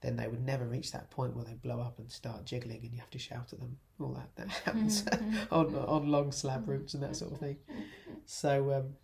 [0.00, 2.94] then they would never reach that point where they blow up and start jiggling and
[2.94, 3.76] you have to shout at them.
[4.00, 5.04] All that that happens
[5.50, 7.56] on on long slab routes and that sort of thing.
[8.30, 8.94] So um,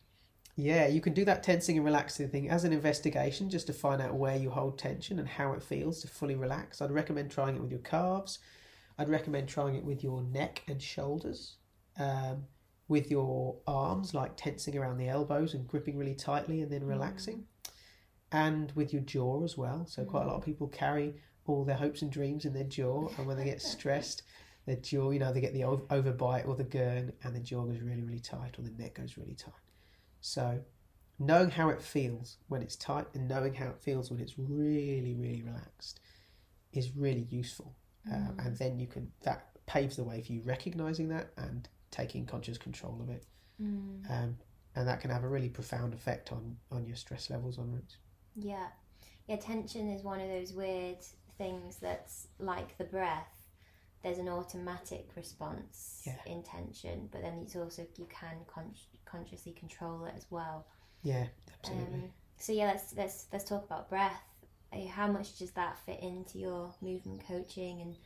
[0.56, 4.00] yeah, you can do that tensing and relaxing thing as an investigation just to find
[4.00, 6.80] out where you hold tension and how it feels to fully relax.
[6.80, 8.38] I'd recommend trying it with your calves.
[8.96, 11.56] I'd recommend trying it with your neck and shoulders.
[11.98, 12.44] Um,
[12.88, 17.44] with your arms, like tensing around the elbows and gripping really tightly and then relaxing.
[18.30, 19.86] And with your jaw as well.
[19.86, 21.14] So, quite a lot of people carry
[21.46, 24.22] all their hopes and dreams in their jaw, and when they get stressed,
[24.66, 27.80] their jaw, you know, they get the overbite or the gurn, and the jaw goes
[27.80, 29.52] really, really tight, or the neck goes really tight.
[30.26, 30.60] So,
[31.18, 35.14] knowing how it feels when it's tight and knowing how it feels when it's really,
[35.14, 36.00] really relaxed
[36.72, 37.76] is really useful.
[38.10, 42.24] Um, and then you can, that paves the way for you recognizing that and taking
[42.24, 43.26] conscious control of it.
[43.62, 44.10] Mm.
[44.10, 44.38] Um,
[44.74, 47.98] and that can have a really profound effect on, on your stress levels on routes.
[48.34, 48.68] Yeah.
[49.28, 51.02] Yeah, tension is one of those weird
[51.36, 53.43] things that's like the breath.
[54.04, 56.18] There's an automatic response Yeah.
[56.26, 58.74] in tension, but then it's also you can con-
[59.06, 60.66] consciously control it as well.
[61.02, 61.94] Yeah, absolutely.
[61.94, 64.22] Um, so yeah, let's let's let's talk about breath.
[64.72, 67.96] Uh, How much does that fit into your movement coaching, and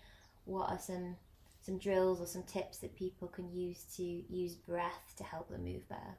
[0.44, 1.16] what are some
[1.62, 5.64] some drills or some tips that people can use to use breath to help them
[5.64, 6.16] move better?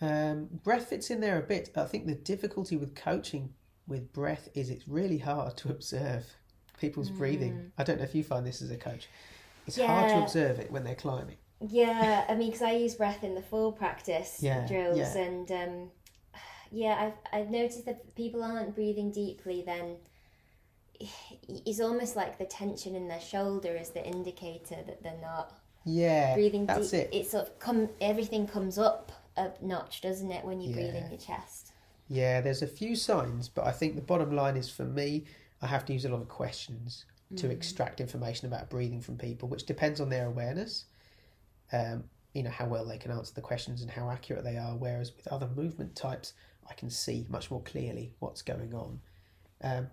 [0.00, 1.70] Um, breath fits in there a bit.
[1.76, 3.52] I think the difficulty with coaching
[3.86, 6.24] with breath is it's really hard to observe
[6.82, 7.62] people's breathing.
[7.78, 9.10] I don't know if you find this as a coach.
[9.66, 10.20] It's hard to Mm.
[10.20, 11.38] Observe it when they're climbing.
[11.60, 15.16] Yeah, I mean, because I use breath in the full practice Yeah, drills, yeah.
[15.16, 15.90] and um,
[16.70, 19.96] yeah, I've I've noticed that people aren't breathing deeply, then
[21.48, 26.34] it's almost like the tension in their shoulder is the indicator that they're not Yeah,
[26.34, 26.94] breathing that's deep.
[26.94, 27.10] it.
[27.12, 31.10] It sort of come everything comes up a notch, doesn't it, when you breathe in
[31.10, 31.72] your chest?
[32.08, 35.24] Yeah, there's a few signs, but I think the bottom line is for me,
[35.62, 37.06] I have to use a lot of questions
[37.36, 40.84] to extract information about breathing from people, which depends on their awareness.
[41.72, 42.04] Um,
[42.34, 44.76] you know how well they can answer the questions and how accurate they are.
[44.76, 46.34] Whereas with other movement types,
[46.68, 49.00] I can see much more clearly what's going on.
[49.62, 49.88] Um,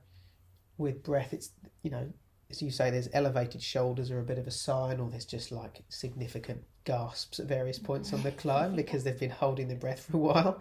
[0.78, 1.51] with breath, it's
[1.82, 2.11] you know
[2.49, 5.51] as you say, there's elevated shoulders are a bit of a sign, or there's just
[5.51, 10.07] like significant gasps at various points on the climb because they've been holding their breath
[10.09, 10.59] for a while.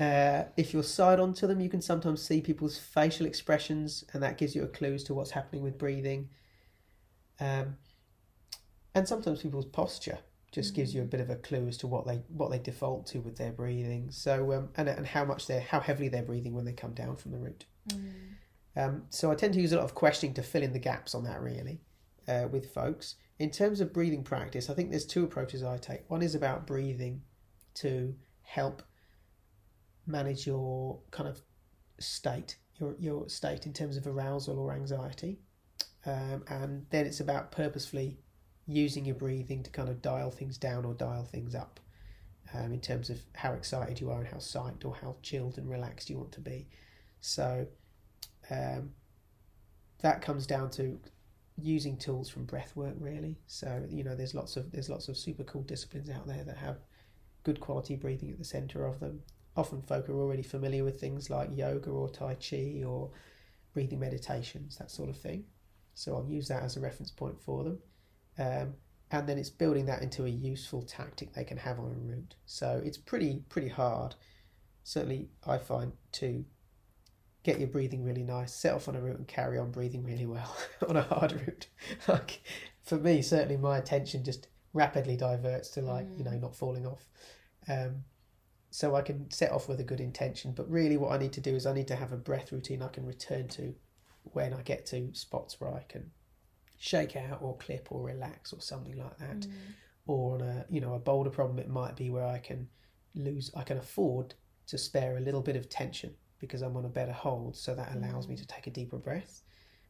[0.00, 4.38] Uh, if you're side onto them, you can sometimes see people's facial expressions, and that
[4.38, 6.30] gives you a clue as to what's happening with breathing.
[7.38, 7.76] Um,
[8.94, 10.18] and sometimes people's posture
[10.52, 13.06] just gives you a bit of a clue as to what they what they default
[13.08, 14.10] to with their breathing.
[14.10, 17.16] So um, and and how much they're how heavily they're breathing when they come down
[17.16, 17.66] from the route.
[18.76, 21.14] Um, so I tend to use a lot of questioning to fill in the gaps
[21.14, 21.80] on that really
[22.26, 23.16] uh, with folks.
[23.38, 26.08] In terms of breathing practice, I think there's two approaches I take.
[26.08, 27.22] One is about breathing
[27.74, 28.82] to help
[30.10, 31.40] manage your kind of
[31.98, 35.38] state, your your state in terms of arousal or anxiety,
[36.06, 38.18] um, and then it's about purposefully
[38.66, 41.80] using your breathing to kind of dial things down or dial things up,
[42.54, 45.68] um, in terms of how excited you are and how psyched or how chilled and
[45.68, 46.66] relaxed you want to be.
[47.20, 47.66] So
[48.50, 48.90] um,
[50.00, 50.98] that comes down to
[51.62, 53.38] using tools from breath work really.
[53.46, 56.56] So you know there's lots of there's lots of super cool disciplines out there that
[56.56, 56.78] have
[57.42, 59.22] good quality breathing at the center of them
[59.56, 63.10] often folk are already familiar with things like yoga or tai chi or
[63.72, 65.44] breathing meditations that sort of thing.
[65.94, 67.78] So i'll use that as a reference point for them.
[68.38, 68.74] Um,
[69.10, 72.36] and then it's building that into a useful tactic they can have on a route.
[72.46, 74.14] So it's pretty pretty hard.
[74.84, 76.44] Certainly i find to
[77.42, 80.26] get your breathing really nice, set off on a route and carry on breathing really
[80.26, 80.56] well
[80.88, 81.66] on a hard route.
[82.08, 82.42] like
[82.82, 87.08] for me, certainly my attention just rapidly diverts to like, you know, not falling off.
[87.68, 88.04] Um,
[88.70, 91.40] so I can set off with a good intention, but really what I need to
[91.40, 93.74] do is I need to have a breath routine I can return to
[94.22, 96.10] when I get to spots where I can
[96.78, 99.40] shake out or clip or relax or something like that.
[99.40, 99.52] Mm.
[100.06, 102.68] Or on a you know, a boulder problem it might be where I can
[103.14, 104.34] lose I can afford
[104.68, 107.94] to spare a little bit of tension because I'm on a better hold, so that
[107.94, 108.38] allows me mm.
[108.38, 109.42] to take a deeper breath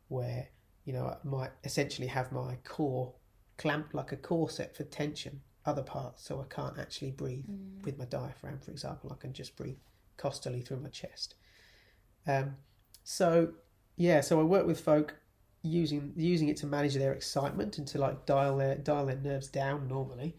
[0.08, 0.48] where,
[0.84, 3.12] you know, I might essentially have my core
[3.58, 7.44] clamped like a corset for tension, other parts, so I can't actually breathe
[7.84, 9.12] with my diaphragm, for example.
[9.12, 9.78] I can just breathe
[10.16, 11.34] costally through my chest.
[12.26, 12.56] Um,
[13.04, 13.52] so
[13.96, 15.16] yeah, so I work with folk
[15.62, 19.48] using using it to manage their excitement and to like dial their dial their nerves
[19.48, 20.36] down normally,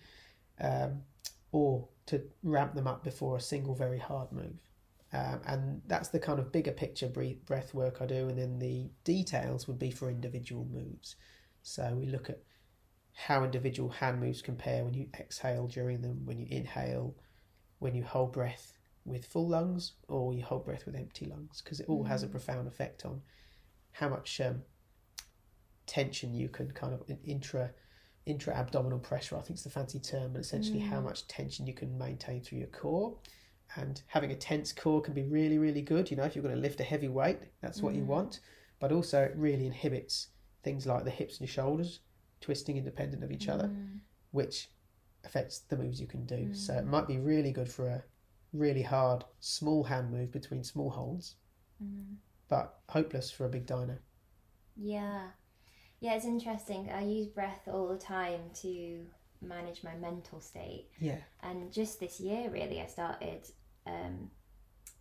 [0.59, 1.01] um,
[1.51, 4.59] or to ramp them up before a single very hard move.
[5.13, 7.11] Um, and that's the kind of bigger picture
[7.45, 11.17] breath work I do, and then the details would be for individual moves.
[11.63, 12.39] So we look at
[13.13, 17.15] how individual hand moves compare when you exhale during them, when you inhale,
[17.79, 18.73] when you hold breath
[19.05, 22.27] with full lungs, or you hold breath with empty lungs, because it all has a
[22.27, 22.31] mm.
[22.31, 23.21] profound effect on
[23.93, 24.61] how much um,
[25.87, 27.71] tension you can kind of intra
[28.25, 29.35] intra abdominal pressure.
[29.35, 31.05] I think it's the fancy term, but essentially how mm.
[31.05, 33.17] much tension you can maintain through your core.
[33.75, 36.11] And having a tense core can be really, really good.
[36.11, 38.07] You know, if you're going to lift a heavy weight, that's what you mm.
[38.07, 38.41] want.
[38.79, 40.27] But also, it really inhibits
[40.61, 42.01] things like the hips and shoulders
[42.41, 43.99] twisting independent of each other, mm.
[44.31, 44.69] which
[45.23, 46.35] affects the moves you can do.
[46.35, 46.55] Mm.
[46.55, 48.03] So it might be really good for a
[48.53, 51.35] really hard small hand move between small holds,
[51.81, 52.15] mm-hmm.
[52.49, 53.97] but hopeless for a big dyno.
[54.75, 55.27] Yeah.
[55.99, 56.89] Yeah, it's interesting.
[56.93, 59.05] I use breath all the time to
[59.41, 60.87] manage my mental state.
[60.99, 61.19] Yeah.
[61.43, 63.47] And just this year, really, I started
[63.85, 64.31] um,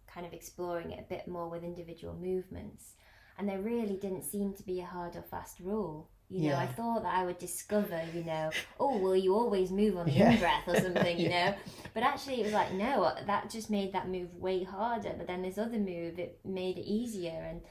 [0.07, 2.93] kind of exploring it a bit more with individual movements.
[3.39, 6.11] And there really didn't seem to be a hard or fast rule.
[6.31, 9.97] You know, I thought that I would discover, you know, oh, well, you always move
[9.97, 10.31] on the Yeah.
[10.33, 11.51] in breath or something, you Yeah.
[11.51, 11.55] know.
[11.93, 15.13] But actually, it was like, no, that just made that move way harder.
[15.19, 17.33] But then this other move, it made it easier.
[17.49, 17.63] And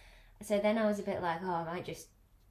[0.42, 2.08] so then I was a bit like, oh, I might just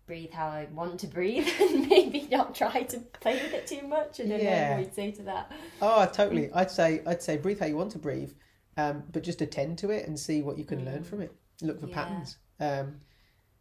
[0.06, 3.86] breathe how I want to breathe and maybe not try to play with it too
[3.86, 4.18] much.
[4.20, 4.68] I don't Yeah.
[4.68, 5.52] know what you'd say to that.
[5.82, 6.50] Oh, totally.
[6.52, 8.32] I'd say I'd say breathe how you want to breathe,
[8.78, 11.32] um, but just attend to it and see what you can learn from it.
[11.60, 11.94] Look for Yeah.
[11.94, 12.38] patterns.
[12.60, 13.00] Um,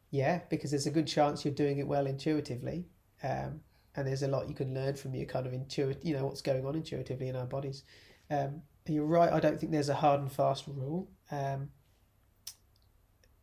[0.09, 2.85] yeah, because there's a good chance you're doing it well intuitively,
[3.23, 3.61] um,
[3.95, 6.41] and there's a lot you can learn from your kind of intuit, you know, what's
[6.41, 7.83] going on intuitively in our bodies.
[8.29, 9.31] Um, you're right.
[9.31, 11.09] I don't think there's a hard and fast rule.
[11.31, 11.69] Um,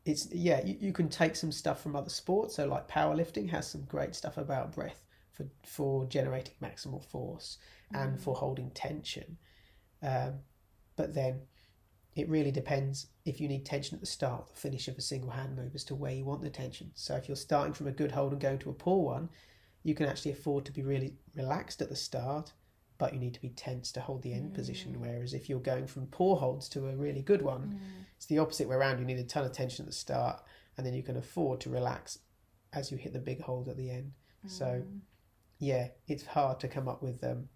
[0.04, 2.56] it's yeah, you, you can take some stuff from other sports.
[2.56, 5.02] So like powerlifting has some great stuff about breath
[5.32, 7.58] for for generating maximal force
[7.92, 9.36] and for holding tension.
[10.02, 10.40] Um,
[10.96, 11.42] but then
[12.16, 15.00] it really depends if you need tension at the start or the finish of a
[15.00, 16.90] single hand move as to where you want the tension.
[16.94, 19.28] So if you're starting from a good hold and going to a poor one,
[19.82, 22.52] you can actually afford to be really relaxed at the start,
[22.98, 24.94] but you need to be tense to hold the end position.
[24.94, 25.00] Mm.
[25.00, 28.04] Whereas if you're going from poor holds to a really good one, mm.
[28.16, 29.00] it's the opposite way around.
[29.00, 30.40] You need a ton of tension at the start,
[30.76, 32.20] and then you can afford to relax
[32.72, 34.12] as you hit the big hold at the end.
[34.46, 35.00] So mm.
[35.58, 37.48] yeah, it's hard to come up with um,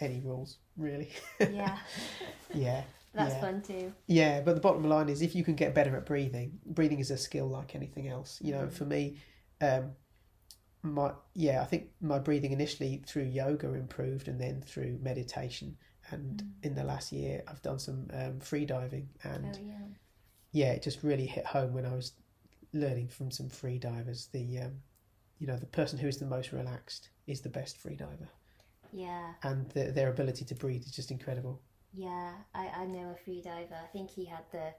[0.00, 1.10] any rules really.
[1.38, 1.78] Yeah,
[2.54, 2.82] yeah.
[3.12, 3.40] That's yeah.
[3.40, 3.92] fun too.
[4.06, 7.10] Yeah, but the bottom line is if you can get better at breathing, breathing is
[7.10, 8.38] a skill like anything else.
[8.42, 9.18] You know, for me,
[9.60, 9.92] um,
[10.82, 15.76] my yeah, I think my breathing initially through yoga improved, and then through meditation.
[16.12, 19.86] And in the last year, I've done some um, free diving, and Oh yeah.
[20.52, 22.12] yeah, it just really hit home when I was
[22.72, 24.28] learning from some free divers.
[24.32, 24.80] The um,
[25.38, 28.28] you know the person who is the most relaxed is the best free diver,
[28.92, 31.60] Yeah, and the, their ability to breathe is just incredible.
[31.92, 32.32] Yeah.
[32.54, 33.72] I, I know a freediver.
[33.82, 34.72] I think he had the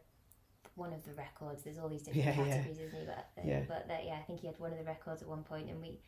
[0.76, 1.64] one of the records.
[1.64, 2.64] There's all these different Yeah, yeah.
[2.64, 3.06] categories, isn't he?
[3.06, 3.64] But uh, Yeah.
[3.68, 5.82] but that, yeah, I think he had one of the records at one point, and
[5.82, 6.00] we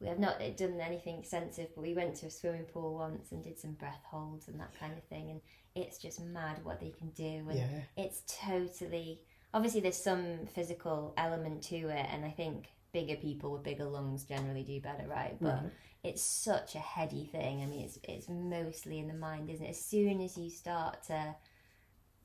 [0.00, 3.42] we have not done anything extensive, but we went to a swimming pool once and
[3.42, 5.40] did some breath holds and that kind of thing, and
[5.74, 7.66] it's just mad what they can do, and Yeah,
[7.96, 9.22] it's totally
[9.54, 14.24] obviously there's some physical element to it, and I think bigger people with bigger lungs
[14.24, 15.36] generally do better, right?
[15.42, 15.72] But Right.
[16.04, 17.62] It's such a heady thing.
[17.62, 19.70] I mean, it's it's mostly in the mind, isn't it?
[19.70, 21.36] As soon as you start to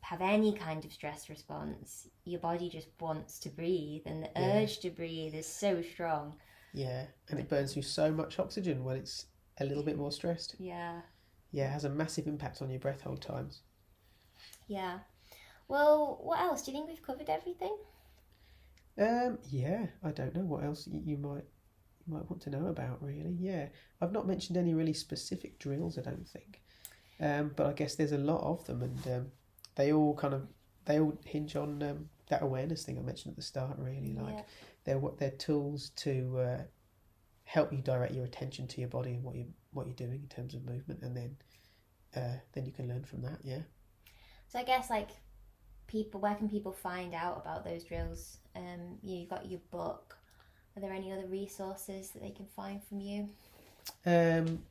[0.01, 4.61] have any kind of stress response, your body just wants to breathe, and the Yeah.
[4.61, 6.35] urge to breathe is so strong.
[6.73, 9.27] yeah, and it burns you so much oxygen when it's
[9.59, 10.55] a little bit more stressed.
[10.57, 11.01] Yeah,
[11.51, 13.61] Yeah, it has a massive impact on your breath hold times.
[14.67, 14.99] yeah.
[15.69, 16.63] Well, what else?
[16.63, 17.77] Do you think we've covered everything?
[18.97, 21.45] Um, yeah, I don't know what else you, you might
[22.07, 23.01] you might want to know about.
[23.01, 23.67] Really, yeah,
[24.01, 25.97] I've not mentioned any really specific drills.
[25.97, 26.61] I don't think,
[27.19, 29.31] um, but I guess there's a lot of them, and um,
[29.75, 30.47] they all kind of
[30.85, 33.77] they all hinge on um, that awareness thing I mentioned at the start.
[33.77, 34.43] Really, like Yeah.
[34.85, 36.61] they're what they're tools to uh,
[37.45, 40.27] help you direct your attention to your body and what you what you're doing in
[40.27, 41.37] terms of movement, and then
[42.15, 43.39] uh, then you can learn from that.
[43.43, 43.61] Yeah.
[44.47, 45.09] So I guess like
[45.87, 48.37] people, where can people find out about those drills?
[48.55, 50.17] Um, you got your book.
[50.75, 53.29] Are there any other resources that they can find from you?
[54.05, 54.63] Um,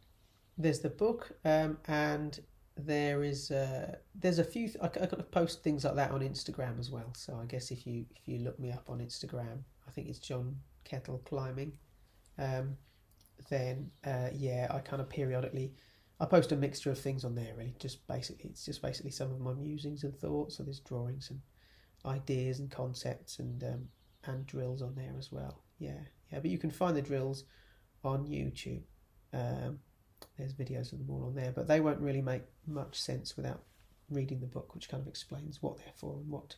[0.59, 2.40] there's the book, um, and
[2.76, 4.70] there is uh, there's a few.
[4.80, 7.12] I, I kind of post things like that on Instagram as well.
[7.14, 10.18] So I guess if you if you look me up on Instagram, I think it's
[10.18, 11.72] John Kettle Climbing.
[12.38, 12.76] Um,
[13.48, 15.72] then uh, yeah, I kind of periodically
[16.20, 17.55] I post a mixture of things on there.
[17.57, 20.57] Really, just basically it's just basically some of my musings and thoughts.
[20.57, 21.40] So there's drawings and
[22.05, 23.88] ideas and concepts and um,
[24.24, 25.62] and drills on there as well.
[25.82, 26.38] Yeah, yeah.
[26.38, 27.44] But you can find the drills
[28.04, 28.82] on YouTube.
[29.32, 29.80] Um,
[30.38, 33.62] there's videos of them all on there, but they won't really make much sense without
[34.08, 36.56] reading the book, which kind of explains what they're for and what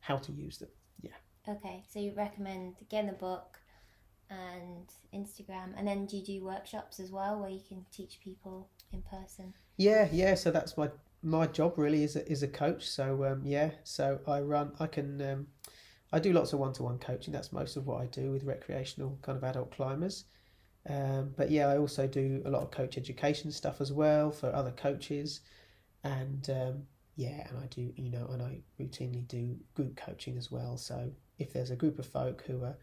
[0.00, 0.68] how to use them.
[1.00, 1.12] Yeah.
[1.48, 3.58] Okay, so you recommend getting the book
[4.28, 8.68] and Instagram, and then do you do workshops as well where you can teach people
[8.92, 9.54] in person?
[9.76, 10.34] Yeah, yeah.
[10.34, 10.90] So that's my
[11.22, 12.88] my job really is a, is a coach.
[12.88, 14.72] So um, yeah, so I run.
[14.80, 15.22] I can.
[15.22, 15.46] Um,
[16.14, 17.32] I do lots of one to one coaching.
[17.32, 20.26] That's most of what I do with recreational kind of adult climbers.
[20.88, 24.54] Um, but yeah, I also do a lot of coach education stuff as well for
[24.54, 25.40] other coaches,
[26.04, 26.82] and um,
[27.16, 30.76] yeah, and I do you know, and I routinely do group coaching as well.
[30.76, 31.10] So
[31.40, 32.76] if there's a group of folk who are,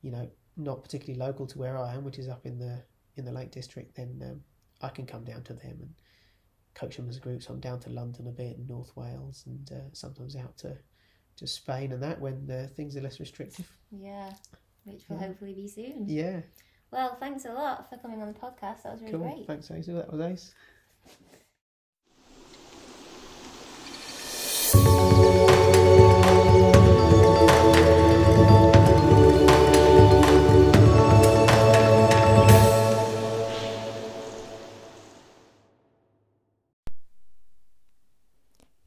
[0.00, 2.82] you know, not particularly local to where I am, which is up in the
[3.14, 4.40] in the Lake District, then um,
[4.80, 5.94] I can come down to them and
[6.74, 7.48] coach them as groups.
[7.48, 10.76] I'm down to London a bit, and North Wales, and uh, sometimes out to
[11.42, 13.68] to Spain and that when uh, things are less restrictive.
[13.90, 14.32] Yeah,
[14.84, 15.26] which will Yeah.
[15.26, 16.08] hopefully be soon.
[16.08, 16.40] Yeah,
[16.90, 18.82] Well, thanks a lot for coming on the podcast.
[18.84, 19.20] That was really cool.
[19.22, 19.46] great.
[19.46, 19.96] Thanks, Hazel.
[19.96, 20.54] That was ace.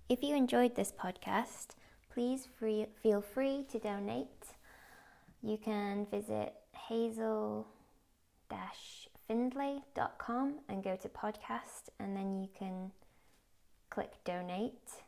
[0.08, 1.70] If you enjoyed this podcast,
[2.16, 4.55] please free, feel free to donate.
[5.43, 6.53] You can visit
[6.88, 7.68] hazel
[9.28, 12.91] findlay.com and go to podcast, and then you can
[13.89, 15.03] click donate.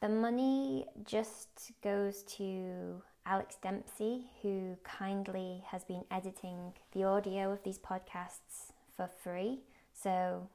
[0.00, 7.62] The money just goes to Alex Dempsey, who kindly has been editing the audio of
[7.62, 9.60] these podcasts for free.
[9.92, 10.48] So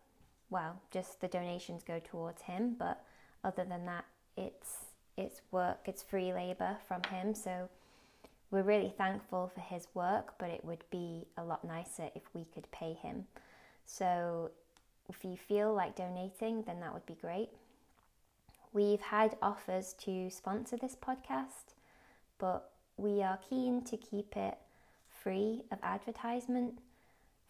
[0.49, 3.03] well, just the donations go towards him, but
[3.43, 4.05] other than that,
[4.35, 4.88] it's
[5.19, 7.35] it's work, it's free labor from him.
[7.35, 7.69] So
[8.51, 12.45] we're really thankful for his work, but it would be a lot nicer if we
[12.53, 13.25] could pay him.
[13.85, 14.51] So
[15.07, 17.49] if you feel like donating, then that would be great.
[18.71, 21.73] We've had offers to sponsor this podcast,
[22.37, 24.57] but we are keen to keep it
[25.09, 26.79] free of advertisement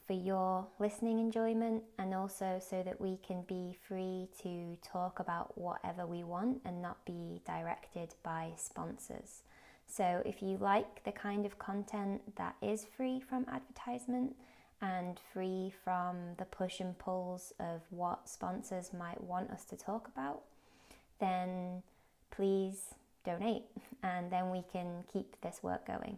[0.10, 5.56] for your listening enjoyment and also so that we can be free to talk about
[5.56, 9.44] whatever we want and not be directed by sponsors.
[9.86, 14.36] So, if you like the kind of content that is free from advertisement
[14.82, 20.08] and free from the push and pulls of what sponsors might want us to talk
[20.08, 20.42] about,
[21.20, 21.84] then
[22.32, 23.66] please donate
[24.02, 26.18] and then we can keep this work going.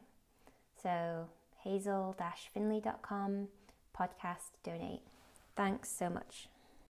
[0.81, 1.27] So,
[1.61, 2.15] hazel
[2.53, 3.49] findlay.com
[3.97, 5.01] podcast donate.
[5.55, 6.50] Thanks so much.